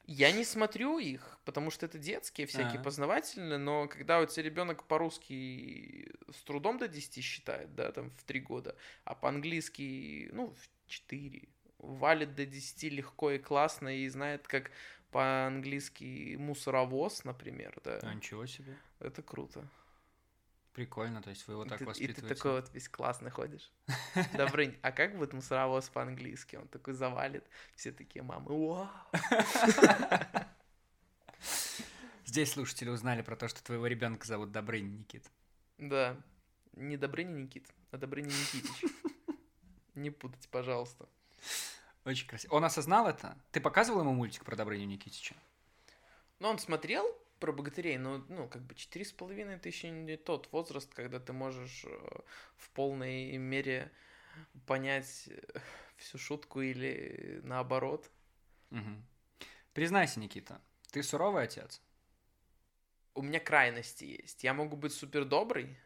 [0.07, 2.83] Я не смотрю их, потому что это детские, всякие А.
[2.83, 8.25] познавательные, но когда у тебя ребенок по-русски с трудом до 10 считает, да, там в
[8.25, 14.49] 3 года, а по-английски, ну, в 4, валит до 10 легко и классно и знает,
[14.49, 14.73] как
[15.11, 18.77] по-английски мусоровоз, например, да, А, ничего себе.
[19.01, 19.67] это круто.
[20.73, 22.35] Прикольно, то есть вы его И так ты, и ты воспитываете.
[22.35, 23.71] такой вот весь классный ходишь.
[24.37, 26.57] Добрынь, а как будет мусоровоз по-английски?
[26.57, 27.45] Он такой завалит,
[27.75, 28.89] все такие мамы, вау.
[32.25, 35.29] Здесь слушатели узнали про то, что твоего ребенка зовут Добрынь Никит.
[35.79, 36.17] Да.
[36.75, 38.85] Не Добрыня Никит, а Добрыня Никитич.
[39.97, 41.09] Не путайте, пожалуйста.
[42.05, 42.55] Очень красиво.
[42.55, 43.37] Он осознал это?
[43.53, 45.35] Ты показывал ему мультик про Добрыню Никитича?
[46.39, 47.05] Ну, он смотрел
[47.39, 51.33] про богатырей, но, ну, как бы четыре с половиной еще не тот возраст, когда ты
[51.33, 52.21] можешь э,
[52.57, 53.91] в полной мере
[54.67, 55.59] понять э,
[55.97, 58.11] всю шутку или наоборот.
[58.71, 59.05] Мгм.
[59.73, 60.61] Признайся, Никита,
[60.91, 61.83] ты суровый отец?
[63.15, 64.45] У меня крайности есть.
[64.45, 65.77] Я могу быть супер добрый,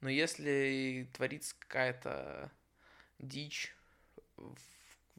[0.00, 2.50] но если творится какая-то
[3.18, 3.74] дичь
[4.36, 4.71] в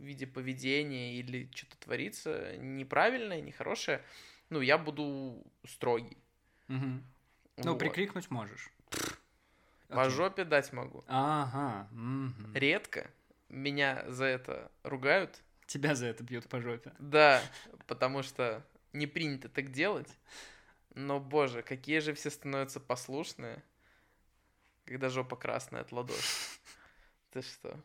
[0.04, 4.04] виде поведения или что-то творится неправильное, нехорошее,
[4.50, 6.18] ну, я буду строгий.
[6.68, 7.04] Ну,
[7.58, 7.80] Вот.
[7.80, 8.72] прикрикнуть можешь.
[9.88, 10.16] По Окей.
[10.16, 11.04] жопе дать могу.
[11.08, 11.88] Ага.
[11.92, 12.56] мгм.
[12.56, 13.12] Редко
[13.50, 15.42] меня за это ругают.
[15.68, 16.94] Тебя за это бьют по жопе.
[17.00, 17.42] Да,
[17.88, 20.10] потому что не принято так делать.
[20.96, 23.64] Но, боже, какие же все становятся послушные,
[24.86, 26.22] когда жопа красная от ладоши.
[27.32, 27.80] Ты что?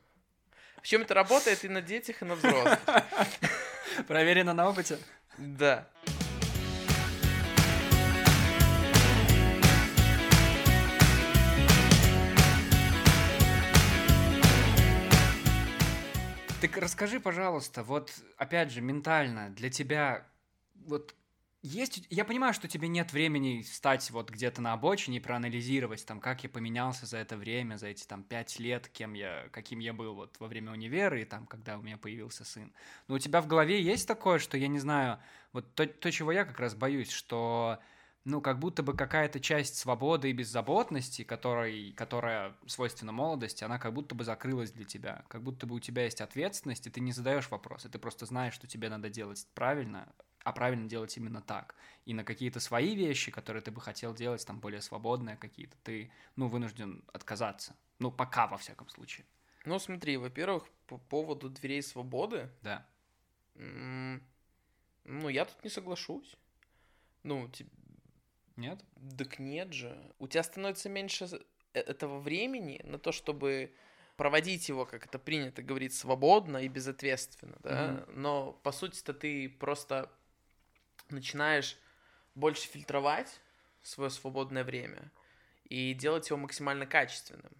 [0.88, 2.79] Причем это работает и на детях, и на взрослых.
[4.07, 4.98] Проверено на опыте.
[5.37, 5.87] Да.
[16.62, 20.27] Так расскажи, пожалуйста, вот опять же, ментально для тебя,
[20.87, 21.14] вот
[21.62, 26.21] есть, я понимаю, что тебе нет времени встать вот где-то на обочине и проанализировать, там,
[26.21, 29.92] как я поменялся за это время, за эти там пять лет, кем я, каким я
[29.92, 32.73] был вот во время универа и там, когда у меня появился сын.
[33.09, 35.18] Но у тебя в голове есть такое, что я не знаю,
[35.53, 37.81] вот то, то чего я как раз боюсь, что
[38.25, 43.94] ну, как будто бы какая-то часть свободы и беззаботности, которой, которая свойственна молодости, она как
[43.94, 45.25] будто бы закрылась для тебя.
[45.29, 48.55] Как будто бы у тебя есть ответственность, и ты не задаешь вопросы, ты просто знаешь,
[48.55, 50.12] что тебе надо делать правильно,
[50.48, 51.74] а правильно делать именно так.
[52.06, 56.11] И на какие-то свои вещи, которые ты бы хотел делать, там, более свободные какие-то, ты,
[56.37, 57.76] ну, вынужден отказаться.
[57.98, 59.26] Ну, пока, во всяком случае.
[59.64, 62.87] Ну, смотри, во-первых, по поводу дверей свободы, Да.
[63.54, 66.37] ну, я тут не соглашусь.
[67.24, 67.66] Ну, те-
[68.56, 68.82] Нет?
[69.18, 70.12] так нет же.
[70.18, 71.26] У тебя становится меньше
[71.74, 73.74] э- этого времени на то, чтобы
[74.16, 78.04] проводить его, как это принято говорить, свободно и безответственно, да.
[78.08, 80.11] Но по сути-то ты просто
[81.11, 81.76] начинаешь
[82.34, 83.40] больше фильтровать
[83.82, 85.11] свое свободное время
[85.64, 87.52] и делать его максимально качественным.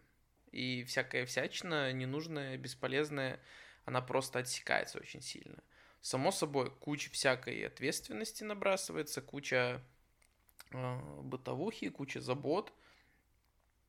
[0.53, 3.41] И всякая всячина ненужная, бесполезная,
[3.85, 5.63] она просто отсекается очень сильно.
[6.01, 9.83] Само собой, куча всякой ответственности набрасывается, куча
[10.71, 12.73] э, бытовухи, куча забот.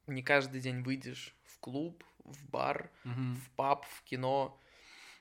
[0.08, 3.36] Не каждый день выйдешь в клуб, в бар, Мгм.
[3.36, 4.60] в паб, в кино.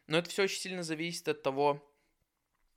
[0.06, 1.84] Но это все очень сильно зависит от того,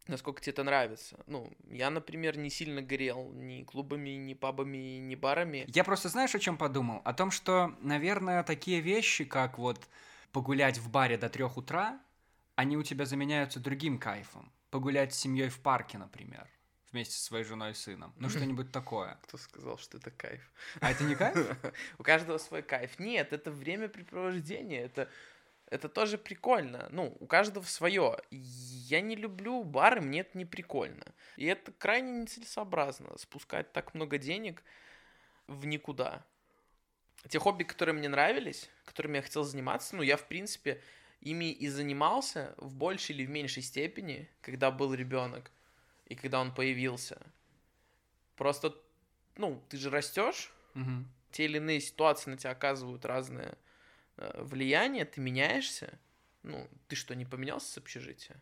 [0.07, 1.19] насколько тебе это нравится.
[1.27, 5.65] Ну, я, например, не сильно горел ни клубами, ни пабами, ни барами.
[5.67, 7.01] Я просто знаешь, о чем подумал?
[7.05, 9.87] О том, что, наверное, такие вещи, как вот
[10.31, 11.99] погулять в баре до трех утра,
[12.55, 14.51] они у тебя заменяются другим кайфом.
[14.69, 16.47] Погулять с семьей в парке, например,
[16.91, 18.13] вместе со своей женой и сыном.
[18.17, 19.19] Ну, что-нибудь такое.
[19.23, 20.41] Кто сказал, что это кайф?
[20.79, 21.57] А это не кайф?
[21.99, 22.99] У каждого свой кайф.
[22.99, 25.09] Нет, это времяпрепровождение, это,
[25.71, 26.89] это тоже прикольно.
[26.91, 28.17] Ну, у каждого свое.
[28.29, 31.05] Я не люблю бары, мне это не прикольно.
[31.37, 34.63] И это крайне нецелесообразно, спускать так много денег
[35.47, 36.25] в никуда.
[37.29, 40.81] Те хобби, которые мне нравились, которыми я хотел заниматься, ну, я, в принципе,
[41.21, 45.51] ими и занимался в большей или в меньшей степени, когда был ребенок
[46.07, 47.17] и когда он появился.
[48.35, 48.75] Просто,
[49.37, 51.07] ну, ты же растешь, Мгм.
[51.31, 53.70] те или иные ситуации на тебя оказывают разное э,
[54.17, 55.99] влияние, ты меняешься.
[56.43, 58.41] Ну, ты что, не поменялся с общежития?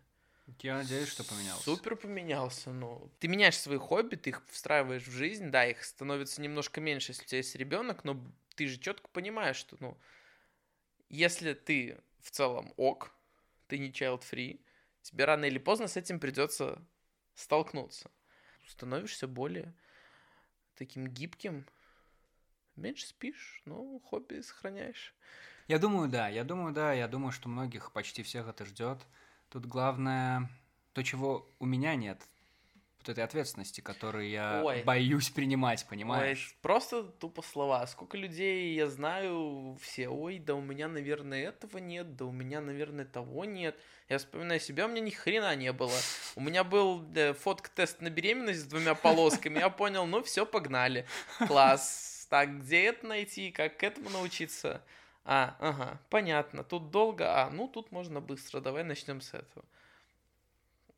[0.62, 1.64] Я надеюсь, что поменялся.
[1.64, 3.12] Супер поменялся, ну.
[3.20, 7.24] Ты меняешь свои хобби, ты их встраиваешь в жизнь, да, их становится немножко меньше, если
[7.24, 8.20] у тебя есть ребенок, но
[8.56, 9.98] ты же четко понимаешь, что, ну,
[11.10, 13.12] если ты в целом ок,
[13.68, 14.60] ты не child free,
[15.02, 16.84] тебе рано или поздно с этим придется
[17.36, 18.12] столкнуться.
[18.68, 19.74] Становишься более
[20.76, 21.66] таким гибким,
[22.76, 25.14] меньше спишь, но хобби сохраняешь.
[25.70, 28.98] Я думаю, да, я думаю, да, я думаю, что многих, почти всех это ждет.
[29.50, 30.50] Тут главное
[30.94, 32.20] то, чего у меня нет,
[32.98, 34.82] вот этой ответственности, которую я Ой.
[34.82, 36.58] боюсь принимать, Ой, понимаешь?
[36.64, 37.86] просто тупо слова.
[37.86, 42.62] Сколько людей я знаю, все, ой, да у меня, наверное, этого нет, да у меня,
[42.62, 43.80] наверное, того нет.
[44.10, 46.00] Я вспоминаю себя, у меня ни хрена не было.
[46.36, 51.06] У меня был э, фотк-тест на беременность с двумя полосками, я понял, ну все, погнали.
[51.48, 52.26] Класс.
[52.32, 54.84] Так, где это найти, как к этому научиться?
[55.32, 59.64] А, ага, понятно, тут долго, а, ну тут можно быстро, давай начнем с этого.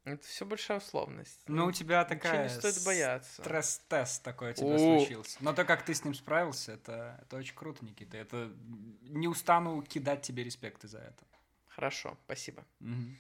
[0.06, 1.42] Это все большая условность.
[1.48, 3.42] Ну, у тебя Ничего такая не стоит бояться.
[3.42, 5.00] Стресс-тест такой у тебя О.
[5.00, 5.38] случился.
[5.42, 8.16] Но то, как ты с ним справился, это, это очень круто, Никита.
[8.16, 8.54] Это
[9.02, 11.26] не устану кидать тебе респекты за это.
[11.68, 12.64] Хорошо, спасибо.
[12.80, 13.18] Мгм.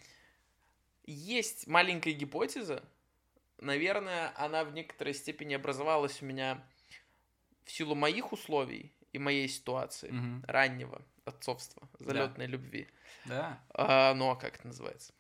[1.03, 2.85] Есть маленькая гипотеза.
[3.57, 6.65] Наверное, она в некоторой степени образовалась у меня
[7.65, 10.43] в силу моих условий и моей ситуации Мгм.
[10.47, 12.87] раннего отцовства, залетной любви.
[13.25, 13.61] Да.
[13.73, 15.13] А, ну а как это называется?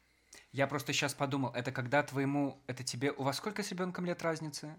[0.51, 2.61] Я просто сейчас подумал, это когда твоему...
[2.67, 3.11] Это тебе...
[3.11, 4.77] У вас сколько с ребенком лет разницы?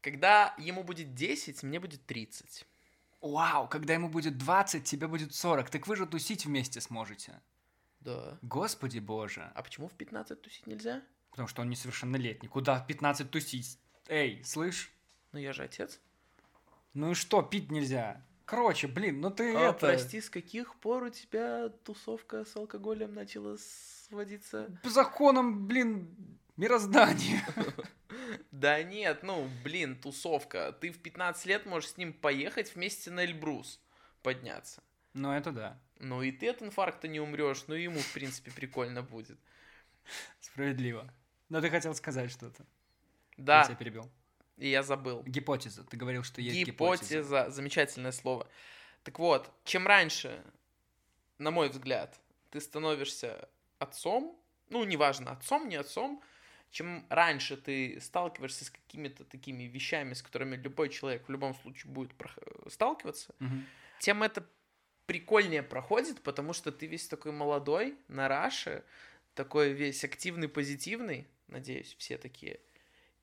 [0.00, 2.66] Когда ему будет 10, мне будет 30.
[3.20, 5.70] Вау, когда ему будет 20, тебе будет 40.
[5.70, 7.40] Так вы же тусить вместе сможете.
[8.00, 8.38] Да.
[8.42, 9.50] Господи боже.
[9.54, 11.02] А почему в 15 тусить нельзя?
[11.30, 12.48] Потому что он несовершеннолетний.
[12.48, 13.78] Куда в 15 тусить?
[14.08, 14.92] Эй, слышь?
[15.32, 16.00] Ну я же отец.
[16.92, 18.24] Ну и что, пить нельзя?
[18.44, 19.78] Короче, блин, ну ты А, это...
[19.86, 24.78] прости, с каких пор у тебя тусовка с алкоголем начала сводиться?
[24.82, 26.14] По законам, блин,
[26.56, 27.46] мироздания.
[28.52, 30.72] Да нет, ну, блин, тусовка.
[30.72, 33.80] Ты в 15 лет можешь с ним поехать вместе на Эльбрус
[34.22, 34.82] подняться.
[35.12, 35.80] Ну, это да.
[35.98, 39.38] Ну и ты от инфаркта не умрешь, ну ему, в принципе, прикольно будет.
[40.40, 41.12] Справедливо.
[41.48, 42.64] Но ты хотел сказать что-то.
[43.36, 44.10] Я Да, тебя перебил.
[44.56, 45.22] И я забыл.
[45.24, 45.84] Гипотеза.
[45.84, 47.04] Ты говорил, что есть гипотеза.
[47.18, 48.48] Гипотеза, замечательное слово.
[49.02, 50.42] Так вот, чем раньше,
[51.38, 52.18] на мой взгляд,
[52.50, 54.38] ты становишься отцом,
[54.70, 56.22] ну, неважно, отцом, не отцом,
[56.70, 61.92] чем раньше ты сталкиваешься с какими-то такими вещами, с которыми любой человек в любом случае
[61.92, 62.12] будет
[62.68, 63.66] сталкиваться, Мгм.
[64.00, 64.46] тем это
[65.06, 68.84] прикольнее проходит, потому что ты весь такой молодой, на раше,
[69.34, 72.58] такой весь активный, позитивный, надеюсь, все такие,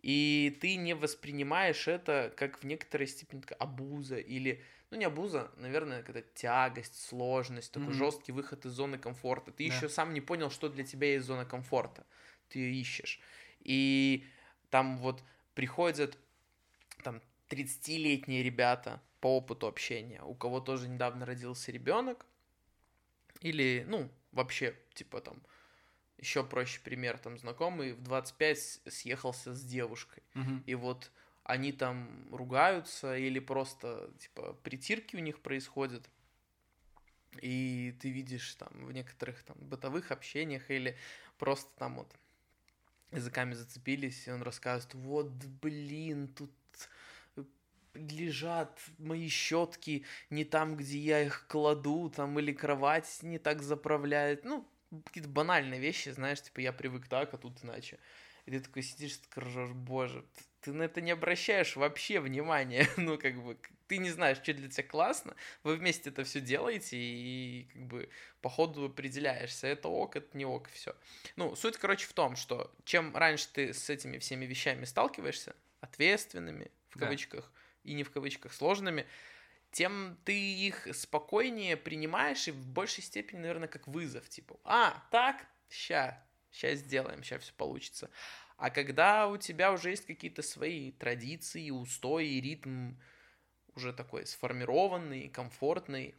[0.02, 5.52] и ты не воспринимаешь это как в некоторой степени такая абуза или, ну не абуза,
[5.58, 7.94] наверное, когда тягость, сложность, такой Мгм.
[7.94, 9.52] жесткий выход из зоны комфорта.
[9.52, 9.76] Ты Да.
[9.76, 12.06] еще сам не понял, что для тебя есть зона комфорта.
[12.50, 13.20] Ты ее ищешь.
[13.60, 14.26] И
[14.70, 16.18] там вот приходят
[17.04, 22.26] там 30-летние ребята по опыту общения, у кого тоже недавно родился ребенок,
[23.42, 25.42] или, ну, вообще, типа там,
[26.22, 30.64] еще проще пример, там, знакомый в 25 с- съехался с девушкой, Мгм.
[30.66, 31.12] и вот
[31.44, 36.10] они там ругаются, или просто, типа, притирки у них происходят,
[37.42, 40.96] и ты видишь там в некоторых там бытовых общениях или
[41.38, 42.16] просто там вот
[43.12, 45.32] языками зацепились, и он рассказывает, вот,
[45.62, 46.52] блин, тут
[47.94, 54.46] лежат мои щетки не там, где я их кладу, там, или кровать не так заправляет.
[54.46, 54.66] Ну,
[55.06, 58.00] какие-то банальные вещи, знаешь, типа, я привык так, а тут иначе.
[58.46, 60.26] И ты такой сидишь, такой ржешь, боже,
[60.62, 62.88] ты на это не обращаешь вообще внимания.
[62.98, 66.98] ну, как бы, ты не знаешь, что для тебя классно, вы вместе это все делаете,
[66.98, 68.10] и, как бы,
[68.42, 70.96] по ходу определяешься, это ок, это не ок, все.
[71.36, 76.72] Ну, суть, короче, в том, что чем раньше ты с этими всеми вещами сталкиваешься, ответственными,
[76.90, 76.98] в Да.
[76.98, 77.52] кавычках,
[77.84, 79.08] и не в кавычках, сложными,
[79.72, 84.28] тем ты их спокойнее принимаешь и в большей степени, наверное, как вызов.
[84.30, 88.10] Типа, а, так, ща, ща сделаем, ща все получится.
[88.58, 92.94] А когда у тебя уже есть какие-то свои традиции, устои, ритм
[93.76, 96.16] уже такой сформированный, комфортный,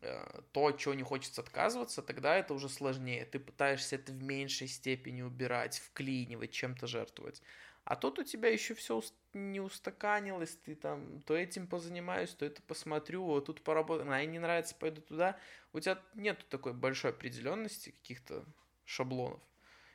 [0.00, 3.26] э, то, от чего не хочется отказываться, тогда это уже сложнее.
[3.26, 7.42] Ты пытаешься это в меньшей степени убирать, вклинивать, чем-то жертвовать.
[7.88, 9.00] А тут у тебя еще все
[9.32, 14.38] не устаканилось, ты там то этим позанимаюсь, то это посмотрю, вот тут поработаю, а не
[14.38, 15.38] нравится, пойду туда.
[15.72, 18.44] У тебя нету такой большой определенности, каких-то
[18.84, 19.40] шаблонов.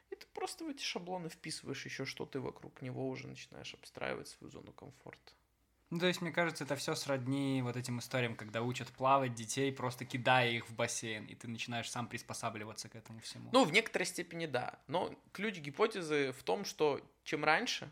[0.10, 4.27] И ты просто в эти шаблоны вписываешь еще что-то, и вокруг него уже начинаешь обстраивать
[4.27, 5.34] свою зону комфорта.
[5.93, 9.71] Ну, то есть, мне кажется, это все сродни вот этим историям, когда учат плавать детей,
[9.71, 13.51] просто кидая их в бассейн, и ты начинаешь сам приспосабливаться к этому всему.
[13.53, 14.79] Ну, в некоторой степени да.
[14.88, 17.91] Но ключ гипотезы в том, что чем раньше,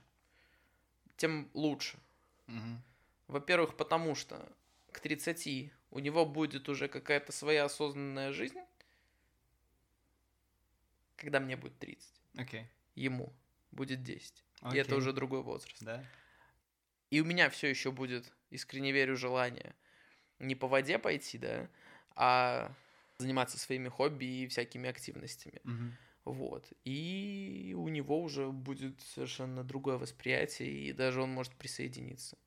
[1.16, 2.00] тем лучше.
[2.48, 2.82] Мгм.
[3.28, 4.52] Во-первых, потому что
[4.92, 8.58] к 30 у него будет уже какая-то своя осознанная жизнь,
[11.18, 12.12] когда мне будет 30.
[12.36, 12.66] Окей.
[12.96, 13.32] Ему
[13.70, 14.34] будет 10.
[14.38, 14.82] И Окей.
[14.82, 15.78] это уже другой возраст.
[15.84, 16.04] Да.
[17.12, 19.76] И у меня все еще будет, искренне верю, желание
[20.42, 21.70] не по воде пойти, да,
[22.16, 22.74] а
[23.18, 25.62] заниматься своими хобби и всякими активностями.
[25.64, 25.98] Мгм.
[26.26, 26.72] Вот.
[26.84, 32.38] И у него уже будет совершенно другое восприятие, и даже он может присоединиться.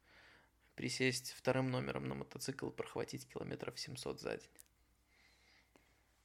[0.74, 4.50] Присесть вторым номером на мотоцикл и прохватить километров 700 за день.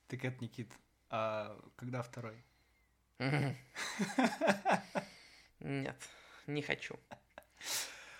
[0.07, 0.71] Так это, Никит,
[1.09, 2.43] а когда второй?
[5.59, 6.09] Нет,
[6.47, 6.97] не хочу.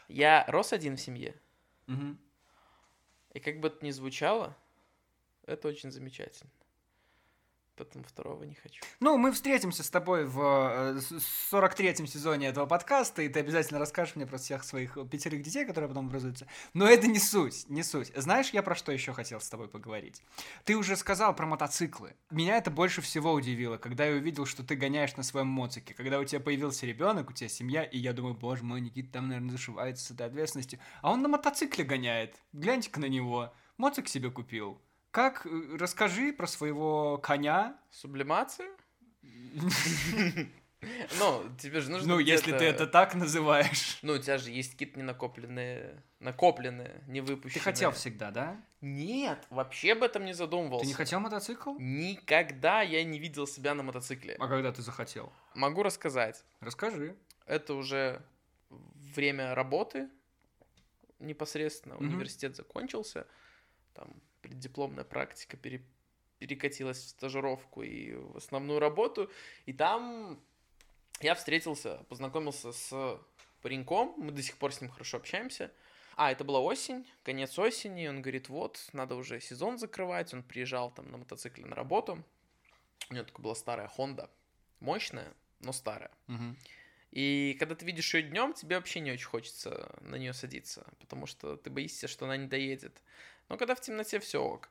[0.10, 1.36] Я рос один в семье,
[1.86, 2.20] Мгм.
[3.34, 4.58] и как бы это ни звучало,
[5.46, 6.50] это очень замечательно.
[7.80, 8.84] Поэтому второго не хочу.
[9.00, 13.80] Ну, мы встретимся с тобой в э, с- 43-м сезоне этого подкаста, и ты обязательно
[13.80, 16.46] расскажешь мне про всех своих пятерых детей, которые потом образуются.
[16.74, 18.12] Но это не суть, не суть.
[18.18, 20.22] Знаешь, я про что еще хотел с тобой поговорить?
[20.66, 22.16] Ты уже сказал про мотоциклы.
[22.30, 25.94] Меня это больше всего удивило, когда я увидел, что ты гоняешь на своем моцике.
[25.94, 29.30] Когда у тебя появился ребенок, у тебя семья, и я думаю, боже мой, Никита там,
[29.30, 30.80] наверное, зашивается с этой ответственностью.
[31.02, 32.36] А он на мотоцикле гоняет.
[32.52, 33.54] Гляньте-ка на него.
[33.78, 34.82] Моцик себе купил.
[35.12, 35.46] Как?
[35.46, 38.70] Э, Расскажи про своего коня, Сублимация?
[41.20, 44.00] Ну, тебе же нужно Ну, если ты это так называешь.
[44.02, 47.62] Ну, у тебя же есть какие-то ненакопленные, накопленные, не Ты выпущенные.
[47.62, 48.64] хотел всегда, да?
[48.80, 50.84] Нет, вообще об этом не задумывался.
[50.84, 51.76] Ты не хотел мотоцикл?
[51.80, 54.38] Никогда я не видел себя на мотоцикле.
[54.40, 55.34] А когда ты захотел?
[55.54, 56.46] Могу рассказать.
[56.62, 57.18] Расскажи.
[57.46, 58.22] Это уже
[58.70, 60.10] время работы.
[61.20, 63.28] непосредственно университет закончился,
[63.94, 65.84] там преддипломная практика пере-
[66.40, 69.30] перекатилась в стажировку и в основную работу,
[69.66, 70.40] и там
[71.22, 73.20] я встретился, познакомился с
[73.62, 75.72] пареньком, мы до сих пор с ним хорошо общаемся.
[76.16, 80.92] А, это была осень, конец осени, он говорит, вот, надо уже сезон закрывать, он приезжал
[80.92, 82.24] там на мотоцикле на работу,
[83.10, 84.30] у него такая была старая Honda,
[84.80, 86.12] мощная, но старая.
[86.28, 86.58] Мгм.
[87.12, 91.26] И когда ты видишь ее днем, тебе вообще не очень хочется на нее садиться, потому
[91.26, 93.02] что ты боишься, что она не доедет.
[93.48, 94.70] Но когда в темноте все ок.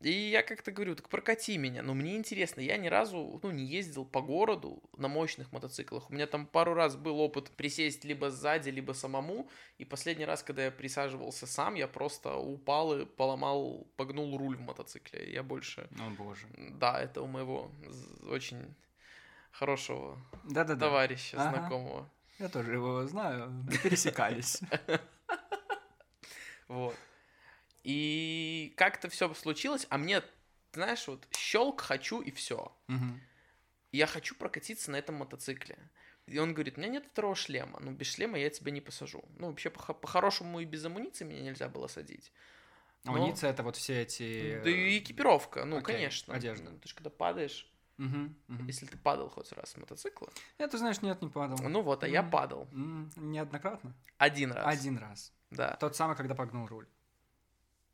[0.00, 1.82] И я как-то говорю, так прокати меня.
[1.82, 6.08] Но мне интересно, я ни разу ну, не ездил по городу на мощных мотоциклах.
[6.08, 9.50] У меня там пару раз был опыт присесть либо сзади, либо самому.
[9.76, 14.62] И последний раз, когда я присаживался сам, я просто упал и поломал, погнул руль в
[14.62, 15.30] мотоцикле.
[15.30, 15.86] Я больше...
[15.98, 16.46] О, боже.
[16.56, 17.70] Да, это у моего
[18.26, 18.74] очень
[19.50, 20.86] хорошего Да-да-да.
[20.86, 21.58] товарища, Ага.
[21.58, 22.08] знакомого.
[22.38, 23.52] Я тоже его знаю.
[23.82, 24.60] Пересекались.
[26.68, 26.94] Вот.
[27.82, 30.22] И как-то все случилось, а мне,
[30.72, 32.72] знаешь, вот щелк хочу и все.
[33.92, 35.76] Я хочу прокатиться на этом мотоцикле.
[36.26, 37.80] И он говорит, у меня нет второго шлема.
[37.80, 39.24] Ну, без шлема я тебя не посажу.
[39.36, 42.30] Ну, вообще, по- по-хорошему и без амуниции меня нельзя было садить.
[43.02, 44.60] Но- Амуниция это вот все эти...
[44.62, 46.32] Да и экипировка, ну, конечно.
[46.34, 46.70] одежда.
[46.70, 47.68] Ну, Ты же когда падаешь,
[48.00, 48.66] Мгм, мгм.
[48.66, 50.28] если ты падал хоть раз с мотоцикла,
[50.58, 51.58] Я, ты знаешь, нет, не падал.
[51.68, 52.30] ну вот, а я Мгм.
[52.30, 52.68] падал.
[52.72, 53.92] М, Неоднократно?
[54.16, 54.66] Один раз.
[54.66, 55.32] Один раз.
[55.50, 55.76] Да.
[55.80, 56.86] Тот самый, когда погнул руль.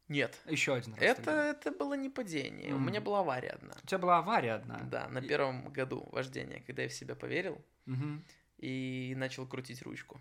[0.08, 0.38] Нет.
[0.46, 1.02] Еще один раз.
[1.02, 1.44] Это, тогда.
[1.48, 2.72] это было не падение.
[2.72, 2.86] У Мгм.
[2.86, 3.74] меня была авария одна.
[3.82, 4.78] У тебя была авария одна.
[4.90, 8.22] Да, на И- первом году вождения, когда я в себя поверил Мгм.
[8.58, 10.20] и начал крутить ручку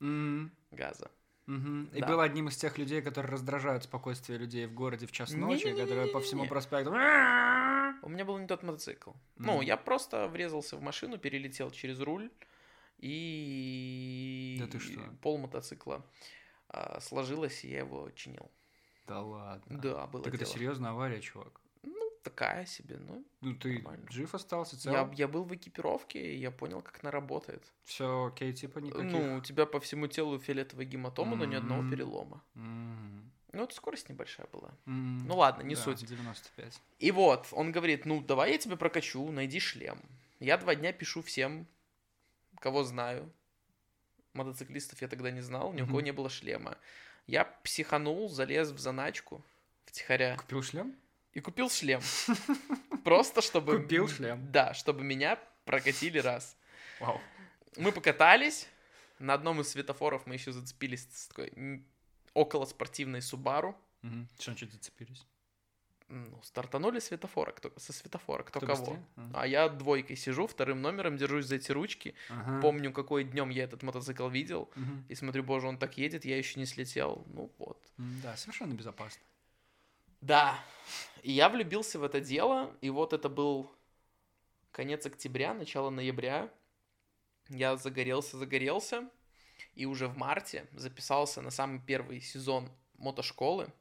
[0.00, 1.10] М, газа.
[1.46, 1.86] мгм.
[1.92, 2.06] И Да.
[2.06, 6.06] был одним из тех людей, которые раздражают спокойствие людей в городе в час ночи, которые
[6.12, 6.92] по всему проспекту...
[8.08, 9.10] У меня был не тот мотоцикл.
[9.36, 9.60] Ну, Мгм.
[9.60, 12.30] я просто врезался в машину, перелетел через руль
[12.96, 15.00] и Да ты что?
[15.20, 16.06] пол мотоцикла
[16.70, 18.50] а, сложилось, и я его чинил.
[19.06, 19.78] Да ладно.
[19.78, 20.54] Да, было Так это дело.
[20.54, 21.60] серьезная авария, чувак.
[21.82, 23.26] Ну, такая себе, ну.
[23.42, 24.06] Ну ты Нормально.
[24.10, 24.92] жив остался, цел?
[24.94, 27.70] Я, я был в экипировке, и я понял, как она работает.
[27.84, 29.04] Все окей, типа никаких...
[29.12, 32.42] Ну, у тебя по всему телу фиолетовая гематома, но ни одного перелома.
[32.54, 33.27] М,
[33.58, 34.70] Ну, это скорость небольшая была.
[34.86, 35.26] м.
[35.26, 36.06] Ну ладно, не Да, суть.
[36.06, 36.80] 95.
[37.00, 40.00] И вот, он говорит, ну, давай я тебя прокачу, найди шлем.
[40.38, 41.66] Я два дня пишу всем,
[42.60, 43.28] кого знаю.
[44.32, 46.04] Мотоциклистов я тогда не знал, ни у кого Мгм.
[46.04, 46.78] не было шлема.
[47.26, 49.44] Я психанул, залез в заначку
[49.86, 50.94] втихаря Купил шлем?
[51.32, 52.00] и купил шлем.
[53.04, 53.80] Просто чтобы...
[53.82, 54.52] Купил шлем?
[54.52, 56.56] Да, чтобы меня прокатили раз.
[57.00, 57.20] Вау.
[57.76, 58.68] Мы покатались.
[59.18, 61.50] На одном из светофоров мы еще зацепились с такой
[62.38, 63.76] около спортивной Субару.
[64.02, 64.28] Мгм.
[64.38, 65.26] Что, что зацепились?
[66.08, 68.78] Ну, стартанули светофора, кто, со светофора, кто, Кто кого.
[68.78, 69.04] быстрее?
[69.16, 69.42] А.
[69.42, 72.14] А я двойкой сижу, вторым номером держусь за эти ручки.
[72.30, 72.62] Ага.
[72.62, 74.70] Помню, какой днем я этот мотоцикл видел.
[74.76, 75.04] Мгм.
[75.10, 77.24] И смотрю, боже, он так едет, я еще не слетел.
[77.26, 77.78] Ну вот.
[77.98, 79.20] Да, совершенно безопасно.
[80.22, 80.58] Да.
[81.22, 82.74] И я влюбился в это дело.
[82.80, 83.70] И вот это был
[84.72, 86.50] конец октября, начало ноября.
[87.50, 89.10] Я загорелся, загорелся.
[89.78, 93.72] И уже в марте записался на самый первый сезон мотошколы.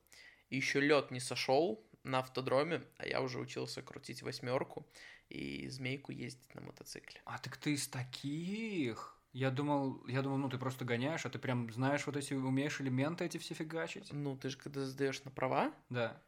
[0.50, 4.86] И еще лед не сошел на автодроме, а я уже учился крутить восьмерку
[5.30, 7.20] и змейку ездить на мотоцикле.
[7.26, 9.18] А так ты из таких?
[9.34, 12.80] Я думал, я думал, ну ты просто гоняешь, а ты прям знаешь вот эти, умеешь
[12.80, 14.14] элементы эти все фигачить?
[14.14, 16.22] Ну, ты же когда сдаешь на права, Да.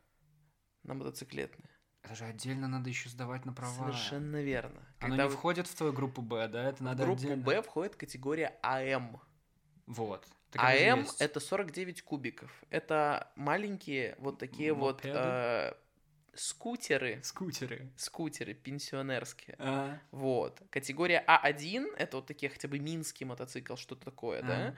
[0.84, 1.70] на мотоциклетные.
[2.02, 3.74] Это же отдельно надо еще сдавать на права.
[3.76, 4.80] Совершенно верно.
[5.00, 6.70] Оно Когда не вы- входит в твою группу Б, да?
[6.70, 7.44] Это в надо группу отдельно.
[7.44, 9.22] Б входит категория АМ.
[9.90, 10.26] Вот.
[10.52, 12.52] Так АМ это 49 кубиков.
[12.70, 15.20] Это маленькие вот такие вот Мопеды?
[15.20, 15.74] э,
[16.34, 17.92] скутеры, скутеры.
[17.98, 19.56] скутеры пенсионерские.
[19.60, 20.62] А, Вот.
[20.70, 24.68] Категория А1 это вот такие хотя бы минский мотоцикл, что-то такое, да?
[24.70, 24.78] Ага.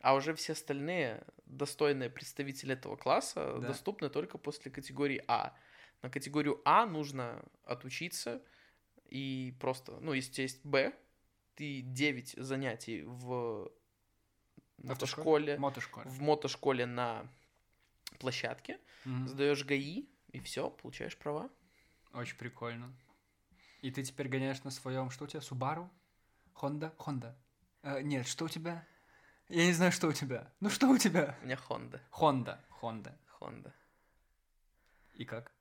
[0.00, 3.68] А уже все остальные достойные представители этого класса Да.
[3.68, 5.54] доступны только после категории А.
[6.02, 8.42] На категорию А нужно отучиться
[9.08, 10.92] и просто, ну, если у тебя есть Б,
[11.54, 13.70] ты 9 занятий в
[14.82, 16.08] мотошколе, Мотошколе.
[16.10, 17.26] в мотошколе на
[18.18, 19.28] площадке, Мгм.
[19.28, 21.50] сдаешь ГАИ, и все, получаешь права.
[22.12, 22.92] Очень прикольно.
[23.80, 25.90] И ты теперь гоняешь на своем, что у тебя, Субару?
[26.54, 26.94] Хонда?
[26.98, 27.36] Хонда.
[27.82, 28.86] Э, нет, что у тебя?
[29.48, 30.52] Я не знаю, что у тебя.
[30.60, 31.36] Ну что у тебя?
[31.42, 32.00] У меня Honda.
[32.10, 32.64] Хонда.
[32.70, 33.18] Хонда.
[33.40, 33.72] Honda.
[35.14, 35.52] И как?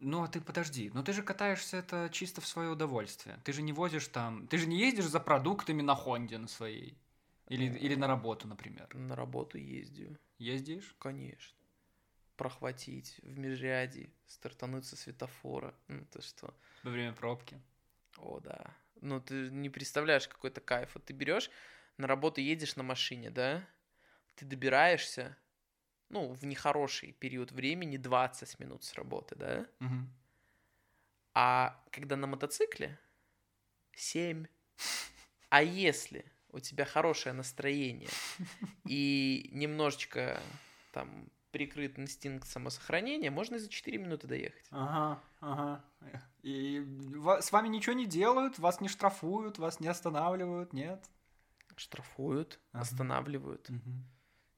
[0.00, 3.40] Ну, а ты подожди, ну ты же катаешься это чисто в свое удовольствие.
[3.44, 6.96] Ты же не возишь там, ты же не ездишь за продуктами на Хонде на своей.
[7.48, 8.94] Или, или на работу, например.
[8.94, 10.18] На работу ездию.
[10.38, 10.94] Ездишь?
[10.98, 11.56] Конечно.
[12.36, 15.74] Прохватить в межряде, стартануть со светофора.
[15.88, 16.54] Ну, ты что?
[16.84, 17.60] Во время пробки.
[18.18, 18.76] О, да.
[19.00, 20.90] Ну, ты не представляешь, какой-то кайф.
[20.94, 21.50] Вот ты берешь,
[21.96, 23.66] на работу едешь на машине, да?
[24.36, 25.36] Ты добираешься,
[26.10, 29.66] ну, в нехороший период времени 20 минут с работы, да?
[29.80, 30.08] Мгм.
[31.34, 32.98] А когда на мотоцикле
[33.94, 34.46] 7.
[35.50, 38.10] А если у тебя хорошее настроение
[38.86, 40.40] и немножечко
[40.92, 44.66] там прикрыт инстинкт самосохранения, можно и за 4 минуты доехать.
[44.70, 45.84] Ага, ага.
[46.42, 46.80] И
[47.40, 51.02] с вами ничего не делают, вас не штрафуют, вас не останавливают, нет?
[51.76, 52.82] Штрафуют, Ага.
[52.82, 54.04] останавливают, Мгм.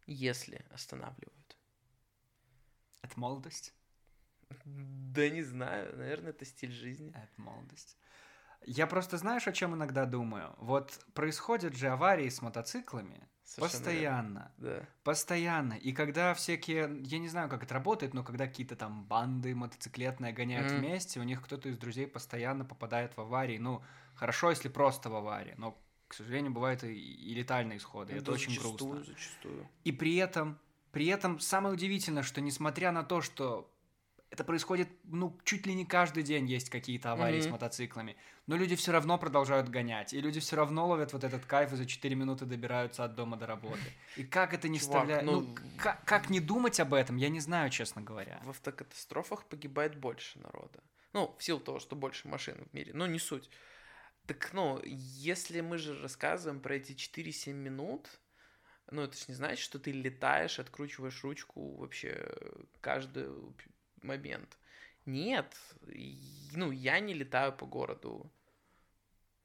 [0.07, 1.40] если останавливают.
[3.03, 3.75] Это молодость.
[4.65, 7.11] Да не знаю, наверное, это стиль жизни.
[7.11, 7.97] Это молодость.
[8.67, 10.55] Я просто знаешь, о чем иногда думаю?
[10.59, 14.51] Вот происходят же аварии с мотоциклами Совершенно верно.
[14.51, 14.53] постоянно.
[14.59, 14.89] Да.
[15.03, 15.73] Постоянно.
[15.75, 20.33] И когда всякие, я не знаю, как это работает, но когда какие-то там банды мотоциклетные
[20.33, 20.81] гоняют Мгм.
[20.81, 23.57] вместе, у них кто-то из друзей постоянно попадает в аварии.
[23.59, 23.83] Ну,
[24.15, 28.13] хорошо, если просто в аварии, но, к сожалению, бывают и, и летальные исходы.
[28.13, 29.15] это Да, очень зачастую, грустно.
[29.15, 29.69] Зачастую.
[29.85, 30.59] И при этом,
[30.93, 33.71] при этом самое удивительное, что несмотря на то, что
[34.31, 37.55] это происходит, ну, чуть ли не каждый день есть какие-то аварии с Мгм.
[37.55, 38.17] мотоциклами,
[38.47, 41.77] но люди все равно продолжают гонять, и люди все равно ловят вот этот кайф и
[41.77, 43.83] за 4 минуты добираются от дома до работы.
[44.17, 45.25] И как это не вставляет...
[45.25, 48.41] Ну, ну, как, как не думать об этом, я не знаю, честно говоря.
[48.45, 50.81] В автокатастрофах погибает больше народа.
[51.13, 52.93] Ну, в силу того, что больше машин в мире.
[52.95, 53.51] Но не суть.
[54.27, 58.20] Так, ну, если мы же рассказываем про эти 4-7 минут,
[58.91, 62.29] ну, это ж не значит, что ты летаешь, откручиваешь ручку вообще
[62.81, 63.29] каждый
[64.03, 64.57] момент.
[65.07, 65.57] Нет,
[66.53, 68.31] ну, я не летаю по городу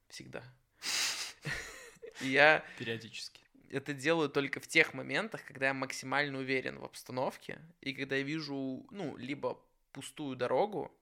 [0.09, 0.43] всегда.
[2.21, 3.41] Я Периодически.
[3.69, 8.23] это делаю только в тех моментах, когда я максимально уверен в обстановке, и когда я
[8.23, 10.97] вижу, ну, либо пустую дорогу,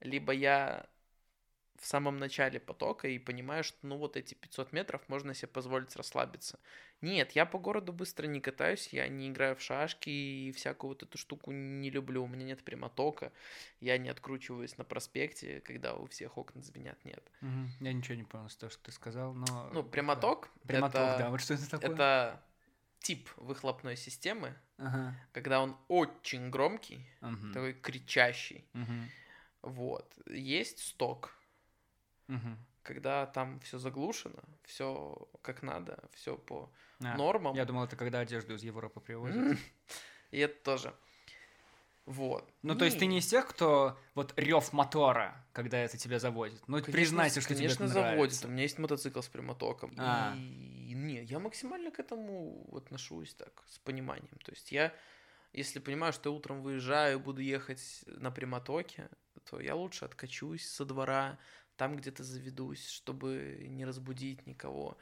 [0.00, 0.88] либо я
[1.78, 5.94] в самом начале потока и понимаю, что, ну, вот эти 500 метров можно себе позволить
[5.96, 6.58] расслабиться.
[7.00, 11.02] Нет, я по городу быстро не катаюсь, я не играю в шашки и всякую вот
[11.02, 13.32] эту штуку не люблю, у меня нет прямотока,
[13.80, 17.22] я не откручиваюсь на проспекте, когда у всех окна звенят, нет.
[17.40, 17.70] Мгм.
[17.80, 19.70] Я ничего не понял с того, что ты сказал, но...
[19.72, 20.68] Ну, прямоток Да.
[20.68, 21.90] Прямоток, это, да, вот что это такое?
[21.90, 22.42] это
[23.00, 25.14] тип выхлопной системы, Ага.
[25.32, 27.52] когда он очень громкий, Мгм.
[27.52, 28.64] такой кричащий.
[28.72, 29.08] Мгм.
[29.62, 30.12] Вот.
[30.28, 31.37] Есть сток,
[32.82, 37.54] Когда там все заглушено, все как надо, все по А, нормам.
[37.54, 39.58] Я думал, это когда одежду из Европы привозят.
[40.30, 40.94] И это тоже.
[42.06, 42.50] Вот.
[42.62, 46.66] Ну, то есть ты не из тех, кто вот рев мотора, когда это тебя заводит.
[46.66, 48.16] Ну, Конечно, признайся, что конечно, тебе это заводит.
[48.16, 48.46] нравится.
[48.46, 49.94] У меня есть мотоцикл с прямотоком.
[49.98, 50.34] А.
[50.34, 54.38] И не, я максимально к этому отношусь так, с пониманием.
[54.42, 54.94] То есть я,
[55.52, 59.10] если понимаю, что я утром выезжаю, буду ехать на прямотоке,
[59.44, 61.38] то я лучше откачусь со двора,
[61.78, 64.98] там где-то заведусь, чтобы не разбудить никого.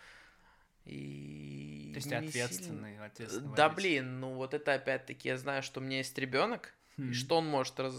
[0.85, 3.83] И То есть ты сильно- ответственный, ответственный Да, водитель.
[3.83, 7.15] блин, ну вот это опять-таки, я знаю, что у меня есть ребенок, и Мгм.
[7.15, 7.95] что он может раз...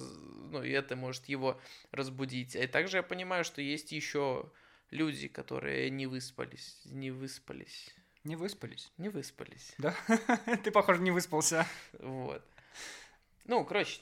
[0.51, 1.59] ну и это может его
[1.91, 2.55] разбудить.
[2.55, 4.49] И также я понимаю, что есть еще
[4.89, 8.89] люди, которые не выспались, не выспались, Не выспались.
[8.97, 9.73] не выспались.
[9.77, 9.93] Да?
[10.63, 11.67] Ты, похоже, не выспался.
[11.99, 12.41] Вот.
[13.45, 14.01] Ну, короче,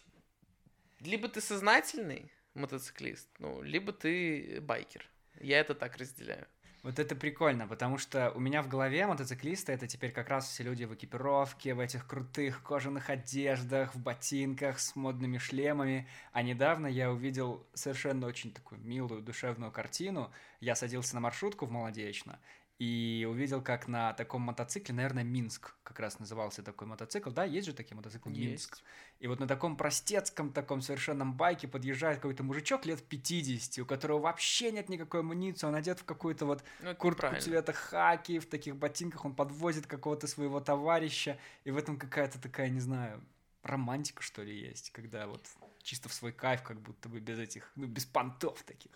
[1.00, 5.10] либо ты сознательный мотоциклист, ну, либо ты байкер.
[5.42, 6.48] Я это так разделяю.
[6.86, 10.62] Вот это прикольно, потому что у меня в голове мотоциклисты это теперь как раз все
[10.62, 16.08] люди в экипировке, в этих крутых кожаных одеждах, в ботинках с модными шлемами.
[16.32, 20.32] А недавно я увидел совершенно очень такую милую, душевную картину.
[20.60, 22.40] Я садился на маршрутку в Молодечно
[22.78, 27.30] и увидел, как на таком мотоцикле, наверное, Минск как раз назывался такой мотоцикл.
[27.32, 28.76] Да, есть же такие мотоциклы Минск.
[28.76, 28.84] Есть.
[29.20, 34.20] И вот на таком простецком таком совершенном байке подъезжает какой-то мужичок лет 50, у которого
[34.20, 37.42] вообще нет никакой амуниции, он одет в какую-то вот Ну, куртку правильно.
[37.42, 42.70] цвета хаки, в таких ботинках, он подвозит какого-то своего товарища, и в этом какая-то такая,
[42.70, 43.24] не знаю,
[43.64, 45.48] романтика, что ли, есть, когда вот
[45.82, 48.92] чисто в свой кайф, как будто бы без этих, ну, без понтов таких.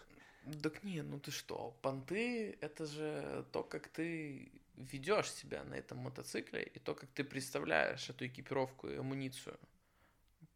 [0.62, 5.98] Так не, ну ты что, понты это же то, как ты ведешь себя на этом
[6.00, 9.60] мотоцикле и то, как ты представляешь эту экипировку и амуницию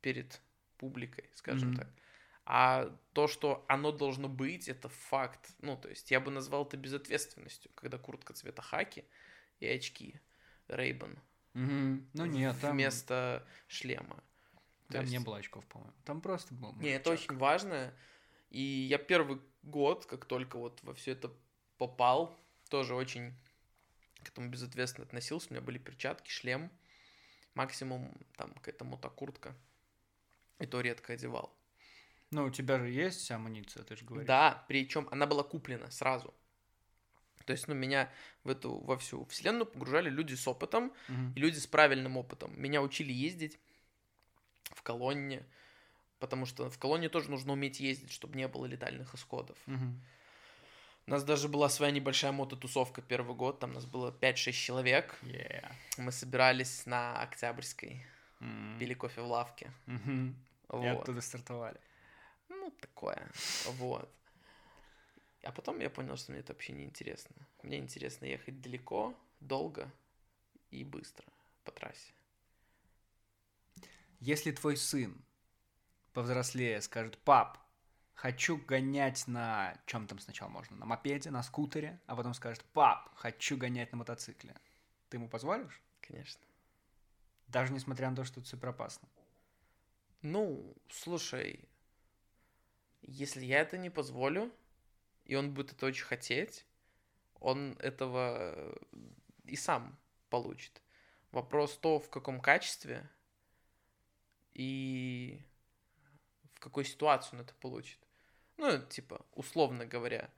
[0.02, 0.42] перед
[0.78, 1.78] публикой, скажем Мгм.
[1.78, 1.90] так.
[2.46, 5.50] А то, что оно должно быть, это факт.
[5.60, 9.06] Ну, то есть я бы назвал это безответственностью, когда куртка цвета хаки
[9.60, 10.20] и очки
[10.68, 11.18] Рейбан
[11.54, 14.24] Ну нет, там, вместо шлема.
[14.88, 15.94] То там не есть- было очков, по-моему.
[16.06, 17.94] Там просто был Не, это очень важно.
[18.50, 21.32] И я первый год, как только вот во все это
[21.78, 22.38] попал,
[22.70, 23.34] тоже очень
[24.24, 25.48] к этому безответственно относился.
[25.50, 26.72] У меня были перчатки, шлем,
[27.56, 29.56] максимум там какая-то мотокуртка.
[30.60, 31.56] И то редко одевал.
[32.32, 34.28] Ну, у тебя же есть амуниция, ты же говоришь.
[34.28, 36.34] Да, причем она была куплена сразу.
[37.46, 38.12] То есть, ну, меня
[38.44, 40.94] в эту, во всю вселенную погружали люди с опытом,
[41.36, 42.60] и люди с правильным опытом.
[42.60, 43.60] Меня учили ездить
[44.72, 45.46] в колонне,
[46.24, 49.58] потому что в колонне тоже нужно уметь ездить, чтобы не было летальных исходов.
[49.66, 50.02] Мгм.
[51.06, 55.20] У нас даже была своя небольшая мототусовка первый год, там нас было 5-6 человек.
[55.24, 55.70] Yeah.
[55.98, 58.06] Мы собирались на Октябрьской,
[58.40, 58.78] М.
[58.80, 59.70] пили кофе в лавке.
[59.86, 60.34] И
[60.70, 61.02] Вот.
[61.02, 61.78] оттуда стартовали.
[62.48, 63.30] Ну, такое.
[63.66, 64.10] Вот.
[65.44, 67.36] А потом я понял, что мне это вообще не интересно.
[67.64, 69.92] Мне интересно ехать далеко, долго
[70.72, 71.26] и быстро
[71.66, 72.14] по трассе.
[74.22, 75.22] Если твой сын
[76.14, 77.58] повзрослее скажет, пап,
[78.14, 83.10] хочу гонять на чем там сначала можно, на мопеде, на скутере, а потом скажет, пап,
[83.16, 84.56] хочу гонять на мотоцикле,
[85.10, 85.82] ты ему позволишь?
[86.02, 86.42] Конечно.
[87.48, 89.08] Даже несмотря на то, что это супер опасно.
[90.22, 91.68] Ну, слушай,
[93.02, 94.52] если я это не позволю,
[95.26, 96.66] и он будет это очень хотеть,
[97.40, 98.76] он этого э,
[99.46, 99.98] и сам
[100.30, 100.82] получит.
[101.32, 103.10] Вопрос то, в каком качестве
[104.54, 105.42] и
[106.64, 108.00] какой ситуации он это получит.
[108.58, 110.30] Ну, типа, условно говоря,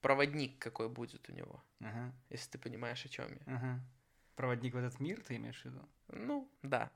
[0.00, 3.54] проводник какой будет у него, Ага, если ты понимаешь, о чем я.
[3.54, 3.80] ага.
[4.36, 5.86] Проводник в этот мир, ты имеешь в виду?
[6.08, 6.90] Ну, да,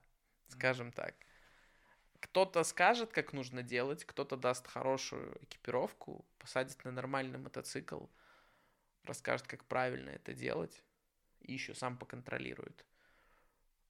[0.49, 1.15] скажем так.
[2.21, 8.07] Кто-то скажет, как нужно делать, кто-то даст хорошую экипировку, посадит на нормальный мотоцикл,
[9.05, 10.83] расскажет, как правильно это делать,
[11.41, 12.85] и еще сам поконтролирует.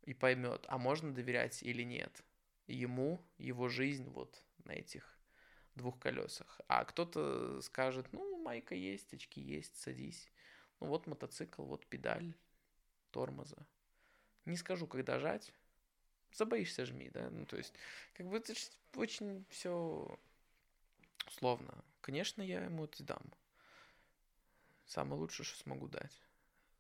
[0.03, 2.23] И поймет, а можно доверять или нет.
[2.67, 5.19] Ему, его жизнь вот на этих
[5.75, 6.61] двух колесах.
[6.69, 10.31] А кто-то скажет, ну, майка есть, очки есть, садись.
[10.81, 12.35] Ну, вот мотоцикл, вот педаль
[13.11, 13.67] тормоза.
[14.45, 15.53] Не скажу, когда жать.
[16.33, 17.31] Забоишься, жми, да?
[17.31, 17.75] Ну, то есть,
[18.13, 18.53] как бы это
[18.95, 20.19] очень все
[21.27, 21.85] условно.
[22.01, 23.23] Конечно, я ему это дам.
[24.87, 26.23] Самое лучшее, что смогу дать,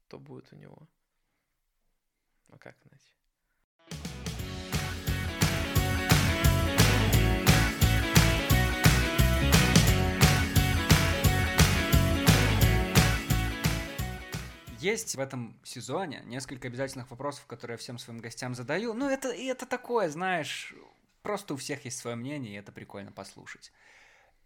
[0.08, 0.88] то будет у него.
[2.48, 3.17] А как иначе?
[14.78, 18.94] Есть в этом сезоне несколько обязательных вопросов, которые я всем своим гостям задаю.
[18.94, 20.72] Ну, это, это такое, знаешь,
[21.22, 23.72] просто у всех есть свое мнение, и это прикольно послушать.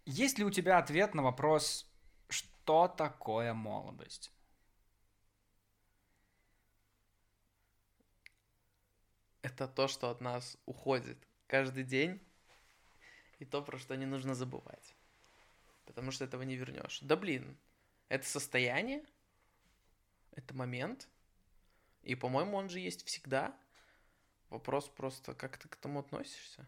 [0.05, 1.87] Есть ли у тебя ответ на вопрос,
[2.29, 4.31] что такое молодость?
[9.43, 12.19] Это то, что от нас уходит каждый день,
[13.37, 14.95] и то, про что не нужно забывать.
[15.85, 16.99] Потому что этого не вернешь.
[17.01, 17.55] Да блин,
[18.09, 19.03] это состояние,
[20.35, 21.07] это момент,
[22.03, 23.55] и, по-моему, он же есть всегда.
[24.49, 26.67] Вопрос просто, как ты к этому относишься.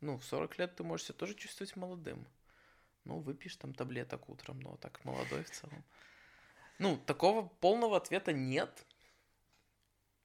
[0.00, 2.26] Ну, в 40 лет ты можешь себя тоже чувствовать молодым.
[3.04, 5.84] Ну, выпьешь там таблеток утром, но так молодой в целом.
[6.78, 8.86] Ну, такого полного ответа нет,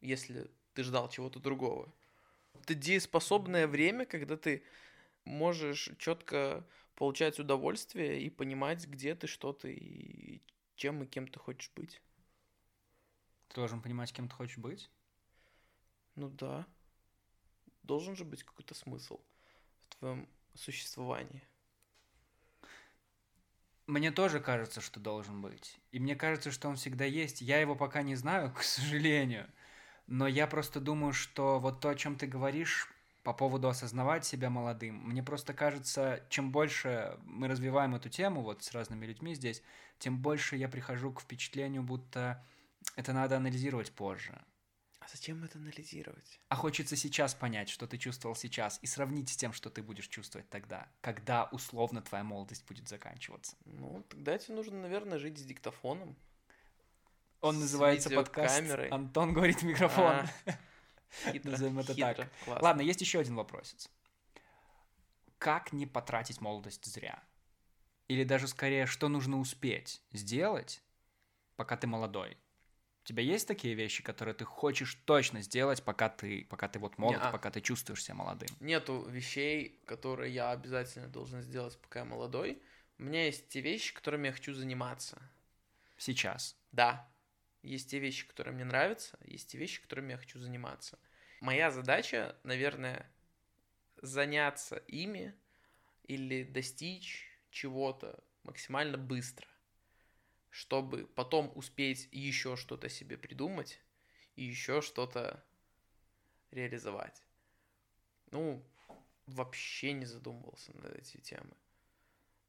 [0.02, 1.92] если ты ждал чего-то другого.
[2.54, 4.64] Это дееспособное время, когда ты
[5.26, 10.42] можешь четко получать удовольствие и понимать, где ты, что ты, и
[10.76, 12.02] чем и кем ты хочешь быть.
[13.54, 14.90] Ты должен понимать, кем ты хочешь быть?
[16.16, 16.66] Ну да.
[17.84, 19.20] Должен же быть какой-то смысл
[19.90, 21.44] в твоем существовании.
[23.86, 25.80] Мне тоже кажется, что должен быть.
[25.92, 27.42] И мне кажется, что он всегда есть.
[27.42, 29.48] Я его пока не знаю, к сожалению.
[30.08, 32.92] Но я просто думаю, что вот то, о чем ты говоришь
[33.22, 38.64] по поводу осознавать себя молодым, мне просто кажется, чем больше мы развиваем эту тему вот
[38.64, 39.62] с разными людьми здесь,
[40.00, 42.44] тем больше я прихожу к впечатлению, будто
[42.96, 44.42] это надо анализировать позже.
[45.00, 46.40] А зачем это анализировать?
[46.48, 50.08] А хочется сейчас понять, что ты чувствовал сейчас, и сравнить с тем, что ты будешь
[50.08, 53.58] чувствовать тогда, когда условно твоя молодость будет заканчиваться.
[53.66, 56.16] Ну, тогда тебе нужно, наверное, жить с диктофоном.
[57.42, 58.64] Он С называется подкаст.
[58.92, 60.16] «Антон говорит в микрофон».
[60.16, 60.28] А,
[61.32, 62.32] Хитро, Назовем это хитро, так.
[62.46, 62.64] классно.
[62.64, 63.90] Ладно, есть еще один вопросец.
[65.38, 67.22] Как не потратить молодость зря?
[68.08, 70.82] Или даже скорее, что нужно успеть сделать,
[71.56, 72.38] пока ты молодой?
[73.04, 76.98] У тебя есть такие вещи, которые ты хочешь точно сделать, пока ты, пока ты вот
[76.98, 77.32] молод, Не-а.
[77.32, 78.48] пока ты чувствуешь себя молодым?
[78.62, 82.62] Нету вещей, которые я обязательно должен сделать, пока я молодой.
[82.98, 85.22] У меня есть те вещи, которыми я хочу заниматься.
[85.98, 86.56] Сейчас.
[86.72, 87.06] Да,
[87.62, 90.98] есть те вещи, которые мне нравятся, есть те вещи, которыми я хочу заниматься.
[91.42, 93.12] Моя задача, наверное,
[94.02, 95.36] заняться ими
[96.04, 99.48] или достичь чего-то максимально быстро,
[100.54, 103.82] чтобы потом успеть еще что-то себе придумать
[104.36, 105.44] и еще что-то
[106.52, 107.24] реализовать.
[108.30, 108.64] Ну,
[109.26, 111.56] вообще не задумывался над эти темы.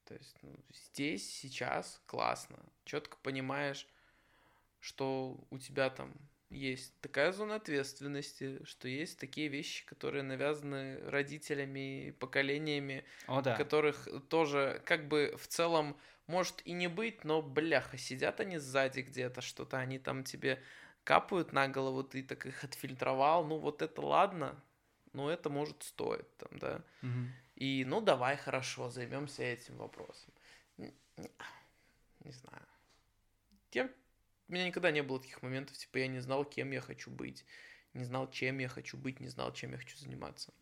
[0.05, 2.59] То есть ну, здесь, сейчас классно.
[2.85, 3.89] Четко понимаешь,
[4.81, 6.13] что у тебя там
[6.51, 13.57] есть такая зона ответственности, что есть такие вещи, которые навязаны родителями, поколениями, О, да.
[13.57, 15.97] которых тоже как бы в целом
[16.27, 20.63] может и не быть, но бляха, сидят они сзади где-то, что-то они там тебе
[21.05, 24.63] капают на голову, ты так их отфильтровал, ну вот это ладно,
[25.13, 26.85] но это может стоить там, да.
[27.03, 27.33] Мгм.
[27.57, 30.33] И ну давай хорошо, займемся этим вопросом.
[30.79, 30.95] Н-
[32.25, 32.67] Не знаю.
[33.73, 33.91] Я,
[34.49, 37.45] у меня никогда не было таких моментов, типа я не знал, кем я хочу быть,
[37.93, 40.53] не знал, чем я хочу быть, не знал, чем я хочу заниматься.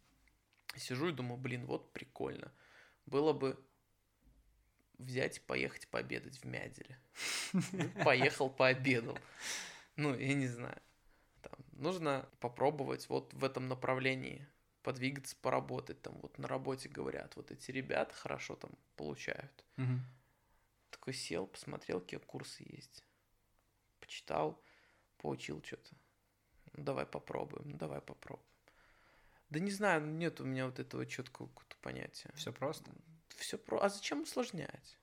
[0.77, 2.53] Сижу и думаю, блин, вот прикольно.
[3.07, 3.63] Было бы
[4.99, 6.99] взять и поехать пообедать в Мяделе.
[7.73, 9.19] Ну, Поехал, пообедал.
[9.97, 10.81] Ну, я не знаю.
[11.43, 14.47] Там, нужно попробовать вот в этом направлении
[14.83, 16.01] подвигаться, поработать.
[16.03, 19.65] Там вот на работе говорят, вот эти ребята хорошо там получают.
[20.91, 23.05] Такой сел, посмотрел, какие курсы есть.
[24.01, 24.63] Почитал,
[25.19, 25.91] поучил что-то.
[26.75, 28.47] Ну, давай попробуем, ну, давай попробуем.
[29.51, 32.31] Да не знаю, нет у меня вот этого четкого какого-то понятия.
[32.37, 32.91] Все просто.
[33.37, 33.79] Все про...
[33.79, 34.99] А зачем усложнять?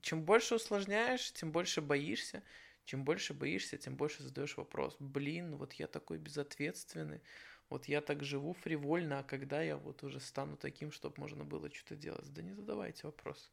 [0.00, 2.42] Чем больше усложняешь, тем больше боишься.
[2.84, 4.96] Чем больше боишься, тем больше задаешь вопрос.
[4.98, 7.20] Блин, вот я такой безответственный.
[7.68, 11.70] Вот я так живу фривольно, а когда я вот уже стану таким, чтобы можно было
[11.70, 12.32] что-то делать?
[12.32, 13.52] Да не задавайте вопрос.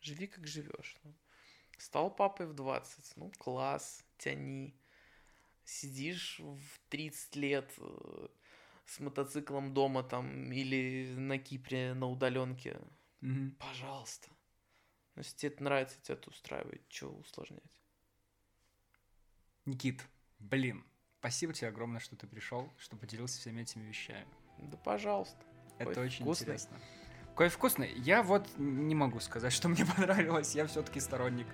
[0.00, 0.96] Живи, как живешь.
[1.04, 1.14] Ну,
[1.76, 3.16] стал папой в 20.
[3.16, 4.74] Ну, класс, тяни.
[5.64, 8.28] Сидишь в 30 лет э,
[8.86, 12.80] с мотоциклом дома там или на Кипре на удаленке.
[13.20, 13.56] Мгм.
[13.58, 14.28] Пожалуйста.
[15.14, 17.80] Ну, Если тебе это нравится, тебя это устраивает, что усложнять?
[19.66, 20.02] Никит,
[20.38, 20.84] блин,
[21.18, 24.26] спасибо тебе огромное, что ты пришел, что поделился всеми этими вещами.
[24.58, 25.36] Да пожалуйста.
[25.78, 26.44] Это Кофе очень вкусный.
[26.44, 26.80] интересно.
[27.34, 27.92] Кофе вкусный.
[27.94, 30.54] Я вот не могу сказать, что мне понравилось.
[30.54, 31.46] Я все-таки сторонник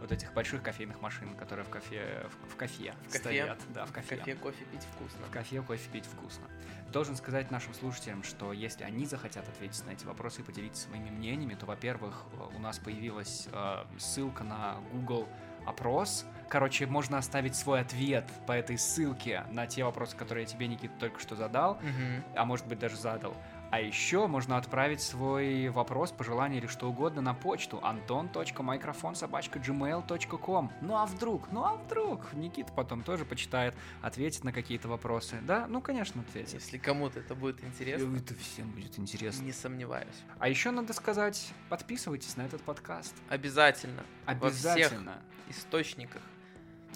[0.00, 3.18] вот этих больших кофейных машин, которые в кафе, в, в кафе В кафе?
[3.18, 3.58] стоят.
[3.74, 4.16] Да, в В кафе.
[4.16, 5.26] кафе кофе пить вкусно.
[5.26, 6.44] В кафе кофе пить вкусно.
[6.92, 11.10] Должен сказать нашим слушателям, что если они захотят ответить на эти вопросы и поделиться своими
[11.10, 12.24] мнениями, то, во-первых,
[12.54, 15.28] у нас появилась э, ссылка на Google
[15.66, 16.24] опрос.
[16.48, 20.94] Короче, можно оставить свой ответ по этой ссылке на те вопросы, которые я тебе, Никита,
[21.00, 22.22] только что задал, Мгм.
[22.36, 23.36] а может быть даже задал.
[23.76, 31.04] А еще можно отправить свой вопрос, пожелание или что угодно на почту anton.microfonsobachka.gmail.com Ну а
[31.04, 35.36] вдруг, ну а вдруг Никита потом тоже почитает, ответит на какие-то вопросы.
[35.42, 36.54] Да, ну конечно ответит.
[36.54, 39.44] Если кому-то это будет интересно, Это всем будет интересно.
[39.44, 40.24] не сомневаюсь.
[40.38, 43.14] А еще надо сказать, подписывайтесь на этот подкаст.
[43.28, 44.04] Обязательно.
[44.24, 45.18] Во всех Обязательно.
[45.50, 46.22] источниках.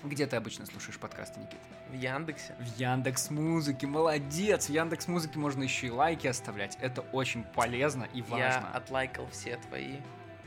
[0.03, 1.59] Где ты обычно слушаешь подкасты, Никита?
[1.91, 2.55] В Яндексе.
[2.59, 4.67] В Яндекс Музыке, молодец!
[4.67, 6.79] В Яндекс Музыке можно еще и лайки оставлять.
[6.81, 8.45] Это очень полезно и важно.
[8.45, 9.97] Я отлайкал все твои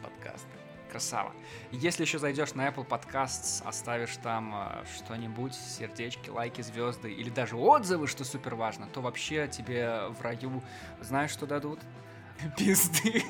[0.02, 0.48] подкасты.
[0.90, 1.34] Красава.
[1.72, 7.56] Если еще зайдешь на Apple Podcasts, оставишь там э, что-нибудь, сердечки, лайки, звезды или даже
[7.56, 10.64] отзывы, что супер важно, то вообще тебе в раю
[11.02, 11.80] знаешь, что дадут?
[12.58, 13.24] Пизды.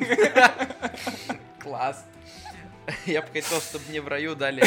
[1.59, 2.05] Класс.
[3.05, 4.63] Я бы хотел, чтобы мне в раю дали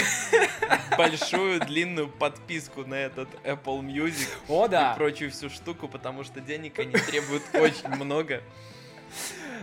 [0.96, 4.94] большую длинную подписку на этот Apple Music О, и да.
[4.94, 8.42] прочую всю штуку, потому что денег они требуют очень много.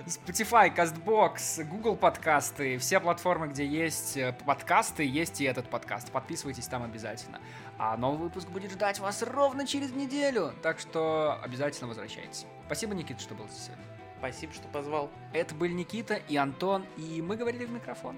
[0.05, 6.11] Spotify, CastBox, Google подкасты, все платформы, где есть э, подкасты, есть и этот подкаст.
[6.11, 7.39] Подписывайтесь там обязательно.
[7.77, 12.45] А новый выпуск будет ждать вас ровно через неделю, так что обязательно возвращайтесь.
[12.65, 13.92] Спасибо, Никита, что был здесь сегодня.
[14.23, 15.09] Спасибо, что позвал.
[15.33, 18.15] Это были Никита и Антон, и мы говорили в микрофон.